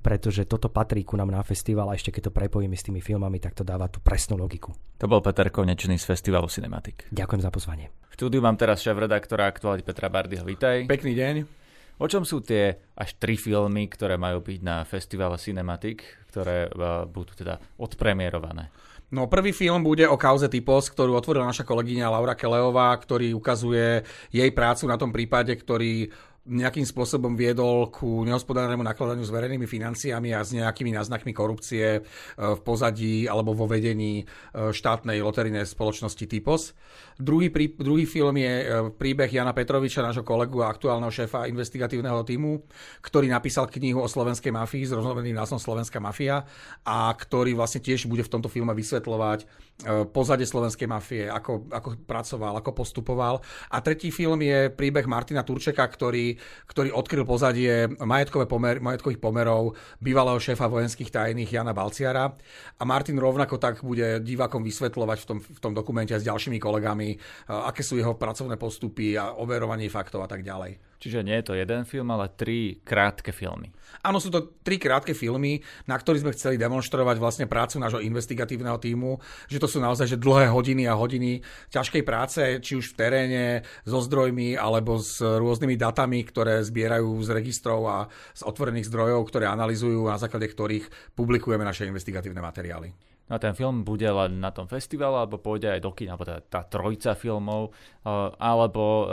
pretože 0.01 0.49
toto 0.49 0.73
patrí 0.73 1.05
ku 1.05 1.19
nám 1.19 1.29
na 1.29 1.43
festival 1.45 1.91
a 1.91 1.97
ešte 1.99 2.15
keď 2.15 2.31
to 2.31 2.33
prepojíme 2.33 2.75
s 2.79 2.87
tými 2.87 3.03
filmami, 3.03 3.43
tak 3.43 3.59
to 3.59 3.67
dáva 3.67 3.91
tú 3.93 4.01
presnú 4.01 4.41
logiku. 4.41 4.73
To 4.99 5.07
bol 5.07 5.21
Peter 5.21 5.53
Konečný 5.53 6.01
z 6.01 6.07
festivalu 6.09 6.49
Cinematic. 6.49 7.07
Ďakujem 7.13 7.43
za 7.45 7.51
pozvanie. 7.53 7.93
V 8.11 8.13
štúdiu 8.19 8.41
mám 8.43 8.59
teraz 8.59 8.83
šéf-redaktora 8.83 9.47
aktuality 9.47 9.87
Petra 9.87 10.11
Bardyho. 10.11 10.43
Vítaj. 10.43 10.91
Pekný 10.91 11.13
deň. 11.15 11.68
O 11.99 12.07
čom 12.07 12.23
sú 12.23 12.39
tie 12.39 12.79
až 12.95 13.11
tri 13.19 13.35
filmy, 13.35 13.91
ktoré 13.91 14.15
majú 14.15 14.39
byť 14.39 14.61
na 14.63 14.87
festivale 14.87 15.35
Cinematic, 15.35 16.07
ktoré 16.31 16.71
uh, 16.71 17.03
budú 17.11 17.35
teda 17.35 17.59
odpremierované? 17.75 18.71
No 19.09 19.25
prvý 19.27 19.57
film 19.57 19.81
bude 19.83 20.05
o 20.05 20.21
kauze 20.21 20.53
Typos, 20.53 20.93
ktorú 20.93 21.17
otvorila 21.17 21.49
naša 21.49 21.65
kolegyňa 21.65 22.13
Laura 22.13 22.37
Keleová, 22.37 22.93
ktorý 22.93 23.33
ukazuje 23.33 24.05
jej 24.29 24.51
prácu 24.53 24.85
na 24.85 25.01
tom 25.01 25.11
prípade, 25.11 25.57
ktorý 25.57 26.13
nejakým 26.49 26.89
spôsobom 26.89 27.37
viedol 27.37 27.93
ku 27.93 28.25
nehospodárnemu 28.25 28.81
nakladaniu 28.81 29.21
s 29.21 29.29
verejnými 29.29 29.69
financiami 29.69 30.33
a 30.33 30.41
s 30.41 30.57
nejakými 30.57 30.97
náznakmi 30.97 31.37
korupcie 31.37 31.87
e, 31.97 32.01
v 32.35 32.61
pozadí 32.65 33.29
alebo 33.29 33.53
vo 33.53 33.69
vedení 33.69 34.25
e, 34.25 34.73
štátnej 34.73 35.21
loterijnej 35.21 35.69
spoločnosti 35.69 36.25
Typos. 36.25 36.73
Druhý, 37.21 37.53
prí, 37.53 37.77
druhý 37.77 38.09
film 38.09 38.41
je 38.41 38.55
e, 38.65 38.65
príbeh 38.97 39.29
Jana 39.29 39.53
Petroviča, 39.53 40.01
nášho 40.01 40.25
kolegu 40.25 40.65
a 40.65 40.73
aktuálneho 40.73 41.13
šéfa 41.13 41.45
investigatívneho 41.53 42.25
týmu, 42.25 42.65
ktorý 43.05 43.29
napísal 43.29 43.69
knihu 43.69 44.01
o 44.01 44.09
slovenskej 44.09 44.51
mafii 44.51 44.89
s 44.89 44.97
rozloveným 44.97 45.37
názvom 45.37 45.61
Slovenská 45.61 46.01
mafia 46.01 46.49
a 46.89 47.13
ktorý 47.13 47.53
vlastne 47.53 47.85
tiež 47.85 48.09
bude 48.09 48.25
v 48.25 48.33
tomto 48.33 48.49
filme 48.49 48.73
vysvetľovať 48.73 49.69
pozadie 50.11 50.43
slovenskej 50.43 50.91
mafie, 50.91 51.31
ako, 51.31 51.71
ako 51.71 51.89
pracoval, 52.03 52.59
ako 52.59 52.71
postupoval. 52.75 53.39
A 53.71 53.79
tretí 53.79 54.11
film 54.11 54.43
je 54.43 54.75
príbeh 54.75 55.07
Martina 55.07 55.47
Turčeka, 55.47 55.87
ktorý 55.87 56.35
ktorý 56.67 56.95
odkryl 56.95 57.29
pozadie 57.29 57.87
majetkové 58.01 58.49
pomer, 58.49 58.81
majetkových 58.81 59.21
pomerov 59.21 59.77
bývalého 60.01 60.41
šéfa 60.41 60.67
vojenských 60.67 61.13
tajných 61.13 61.53
Jana 61.53 61.77
Balciara. 61.77 62.33
A 62.79 62.83
Martin 62.89 63.21
rovnako 63.21 63.61
tak 63.61 63.85
bude 63.85 64.25
divákom 64.25 64.65
vysvetľovať 64.65 65.19
v 65.21 65.27
tom, 65.27 65.39
v 65.45 65.61
tom 65.61 65.73
dokumente 65.77 66.17
s 66.17 66.25
ďalšími 66.25 66.57
kolegami, 66.57 67.15
aké 67.49 67.85
sú 67.85 68.01
jeho 68.01 68.17
pracovné 68.17 68.57
postupy 68.57 69.19
a 69.21 69.37
overovanie 69.37 69.93
faktov 69.93 70.25
a 70.25 70.31
tak 70.31 70.41
ďalej. 70.41 70.88
Čiže 70.99 71.23
nie 71.23 71.39
je 71.39 71.47
to 71.47 71.55
jeden 71.55 71.87
film, 71.87 72.11
ale 72.11 72.35
tri 72.35 72.83
krátke 72.83 73.31
filmy. 73.31 73.71
Áno, 74.03 74.19
sú 74.19 74.35
to 74.35 74.59
tri 74.67 74.83
krátke 74.83 75.15
filmy, 75.15 75.63
na 75.87 75.95
ktorých 75.95 76.27
sme 76.27 76.35
chceli 76.35 76.57
demonstrovať 76.59 77.17
vlastne 77.23 77.47
prácu 77.47 77.79
nášho 77.79 78.03
investigatívneho 78.03 78.83
týmu, 78.83 79.23
že 79.47 79.63
to 79.63 79.71
sú 79.71 79.79
naozaj 79.79 80.11
že 80.11 80.19
dlhé 80.19 80.51
hodiny 80.51 80.91
a 80.91 80.99
hodiny 80.99 81.41
ťažkej 81.71 82.03
práce, 82.03 82.43
či 82.59 82.75
už 82.75 82.93
v 82.93 82.99
teréne, 82.99 83.45
so 83.87 84.03
zdrojmi, 84.03 84.59
alebo 84.59 84.99
s 84.99 85.23
rôznymi 85.23 85.79
datami, 85.79 86.27
ktoré 86.27 86.67
zbierajú 86.67 87.15
z 87.23 87.31
registrov 87.31 87.81
a 87.87 87.97
z 88.35 88.43
otvorených 88.43 88.91
zdrojov, 88.91 89.23
ktoré 89.31 89.47
analizujú, 89.47 90.11
na 90.11 90.19
základe 90.19 90.51
ktorých 90.51 91.15
publikujeme 91.15 91.63
naše 91.63 91.87
investigatívne 91.87 92.43
materiály. 92.43 93.08
No 93.29 93.37
a 93.37 93.39
ten 93.41 93.53
film 93.53 93.85
bude 93.85 94.09
len 94.09 94.41
na 94.41 94.49
tom 94.49 94.65
festivale, 94.65 95.21
alebo 95.21 95.37
pôjde 95.37 95.69
aj 95.69 95.81
do 95.85 95.93
kina, 95.93 96.17
alebo 96.17 96.25
tá, 96.25 96.41
tá 96.41 96.61
trojica 96.65 97.13
filmov, 97.13 97.71
uh, 98.09 98.33
alebo 98.41 98.85
uh, 99.05 99.09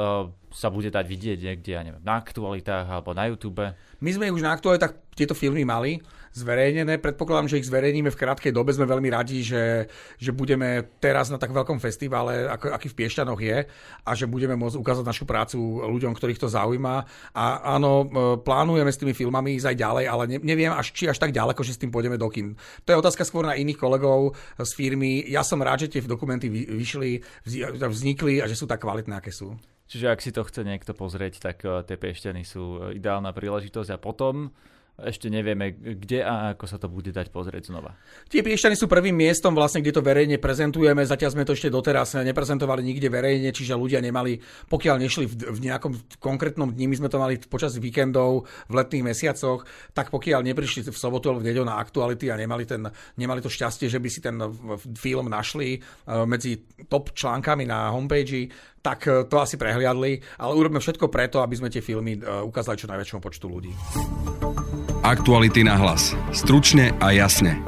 sa 0.55 0.71
bude 0.71 0.87
dať 0.87 1.03
vidieť 1.03 1.37
niekde, 1.43 1.71
ja 1.75 1.83
neviem, 1.83 1.99
na 1.99 2.15
aktualitách 2.15 2.87
alebo 2.87 3.11
na 3.11 3.27
YouTube. 3.27 3.75
My 3.99 4.09
sme 4.15 4.31
už 4.31 4.39
na 4.39 4.55
aktualitách 4.55 4.95
tieto 5.11 5.35
filmy 5.35 5.67
mali 5.67 5.99
zverejnené. 6.35 6.99
Predpokladám, 6.99 7.47
že 7.47 7.63
ich 7.63 7.69
zverejníme 7.71 8.11
v 8.11 8.19
krátkej 8.19 8.51
dobe. 8.51 8.75
Sme 8.75 8.83
veľmi 8.83 9.07
radi, 9.07 9.39
že, 9.39 9.87
že 10.19 10.35
budeme 10.35 10.83
teraz 10.99 11.31
na 11.31 11.39
tak 11.39 11.55
veľkom 11.55 11.79
festivale, 11.79 12.51
ako, 12.51 12.75
aký 12.75 12.91
v 12.91 12.97
Piešťanoch 12.99 13.39
je, 13.39 13.57
a 14.03 14.11
že 14.11 14.27
budeme 14.27 14.59
môcť 14.59 14.75
ukázať 14.75 15.05
našu 15.07 15.23
prácu 15.23 15.57
ľuďom, 15.79 16.11
ktorých 16.11 16.43
to 16.43 16.51
zaujíma. 16.51 17.07
A 17.31 17.45
áno, 17.79 18.03
e, 18.03 18.05
plánujeme 18.43 18.91
s 18.91 18.99
tými 18.99 19.15
filmami 19.15 19.55
ísť 19.55 19.71
aj 19.71 19.77
ďalej, 19.79 20.05
ale 20.11 20.23
ne, 20.27 20.37
neviem, 20.43 20.75
až, 20.75 20.91
či 20.91 21.07
až 21.07 21.17
tak 21.23 21.31
ďaleko, 21.31 21.63
že 21.63 21.79
s 21.79 21.81
tým 21.81 21.89
pôjdeme 21.89 22.19
do 22.19 22.27
kin. 22.27 22.59
To 22.83 22.91
je 22.91 22.99
otázka 22.99 23.23
skôr 23.23 23.47
na 23.47 23.55
iných 23.55 23.79
kolegov 23.79 24.35
z 24.59 24.71
firmy. 24.75 25.23
Ja 25.31 25.47
som 25.47 25.63
rád, 25.63 25.87
že 25.87 25.97
tie 25.97 26.03
dokumenty 26.03 26.51
vyšli, 26.51 27.23
vznikli 27.79 28.43
a 28.43 28.51
že 28.51 28.59
sú 28.59 28.67
tak 28.67 28.83
kvalitné, 28.83 29.15
aké 29.15 29.31
sú. 29.31 29.55
Čiže 29.85 30.09
ak 30.09 30.19
si 30.19 30.33
to 30.33 30.41
chce 30.41 30.65
niekto 30.65 30.97
pozrieť, 30.97 31.37
tak 31.37 31.61
uh, 31.61 31.85
tie 31.85 31.97
piešteny 31.97 32.41
sú 32.41 32.89
eh, 32.89 32.97
ideálna 32.97 33.31
príležitosť 33.31 33.93
a 33.93 34.01
potom 34.01 34.49
ešte 34.95 35.27
nevieme, 35.27 35.75
kde 35.75 36.23
a 36.23 36.55
ako 36.55 36.65
sa 36.71 36.79
to 36.79 36.87
bude 36.87 37.11
dať 37.11 37.27
pozrieť 37.27 37.67
znova. 37.67 37.99
Tie 38.31 38.39
Piešťany 38.39 38.79
sú 38.79 38.87
prvým 38.87 39.11
miestom, 39.11 39.51
vlastne, 39.51 39.83
kde 39.83 39.99
to 39.99 40.05
verejne 40.05 40.39
prezentujeme. 40.39 41.03
Zatiaľ 41.03 41.35
sme 41.35 41.43
to 41.43 41.51
ešte 41.51 41.67
doteraz 41.67 42.15
neprezentovali 42.15 42.79
nikde 42.79 43.11
verejne, 43.11 43.51
čiže 43.51 43.75
ľudia 43.75 43.99
nemali, 43.99 44.39
pokiaľ 44.71 44.95
nešli 45.03 45.27
v, 45.27 45.33
v 45.51 45.59
nejakom 45.67 45.99
konkrétnom 46.23 46.71
dni, 46.71 46.87
my 46.87 46.95
sme 46.95 47.09
to 47.11 47.19
mali 47.19 47.35
počas 47.43 47.75
víkendov, 47.75 48.47
v 48.71 48.73
letných 48.73 49.03
mesiacoch, 49.03 49.67
tak 49.91 50.15
pokiaľ 50.15 50.47
neprišli 50.47 50.87
v 50.87 50.95
sobotu 50.95 51.27
alebo 51.27 51.43
v 51.43 51.51
nedelu 51.51 51.67
na 51.67 51.75
aktuality 51.75 52.31
a 52.31 52.39
nemali, 52.39 52.63
ten, 52.63 52.87
nemali 53.19 53.43
to 53.43 53.51
šťastie, 53.51 53.91
že 53.91 53.99
by 53.99 54.09
si 54.09 54.23
ten 54.23 54.39
film 54.95 55.27
našli 55.27 55.75
eh, 55.75 56.23
medzi 56.23 56.63
top 56.87 57.11
článkami 57.11 57.67
na 57.67 57.91
homepage, 57.91 58.47
tak 58.79 58.99
eh, 59.11 59.27
to 59.27 59.35
asi 59.43 59.59
prehliadli, 59.59 60.23
ale 60.39 60.51
urobíme 60.55 60.79
všetko 60.79 61.11
preto, 61.11 61.43
aby 61.43 61.55
sme 61.59 61.67
tie 61.67 61.83
filmy 61.83 62.15
eh, 62.15 62.23
ukázali 62.45 62.79
čo 62.79 62.87
najväčšiemu 62.87 63.21
počtu 63.21 63.45
ľudí. 63.51 63.73
Aktuality 65.05 65.61
na 65.61 65.77
hlas. 65.77 66.17
Stručne 66.33 66.89
a 66.97 67.13
jasne. 67.13 67.61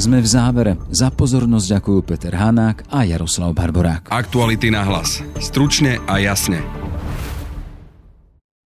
Sme 0.00 0.24
v 0.24 0.24
závere. 0.24 0.80
Za 0.88 1.12
pozornosť 1.12 1.76
ďakujú 1.76 1.98
Peter 2.08 2.32
Hanák 2.32 2.88
a 2.88 3.04
Jaroslav 3.04 3.52
Barborák. 3.52 4.08
Aktuality 4.08 4.72
na 4.72 4.80
hlas. 4.80 5.20
Stručne 5.36 6.00
a 6.08 6.16
jasne. 6.24 6.81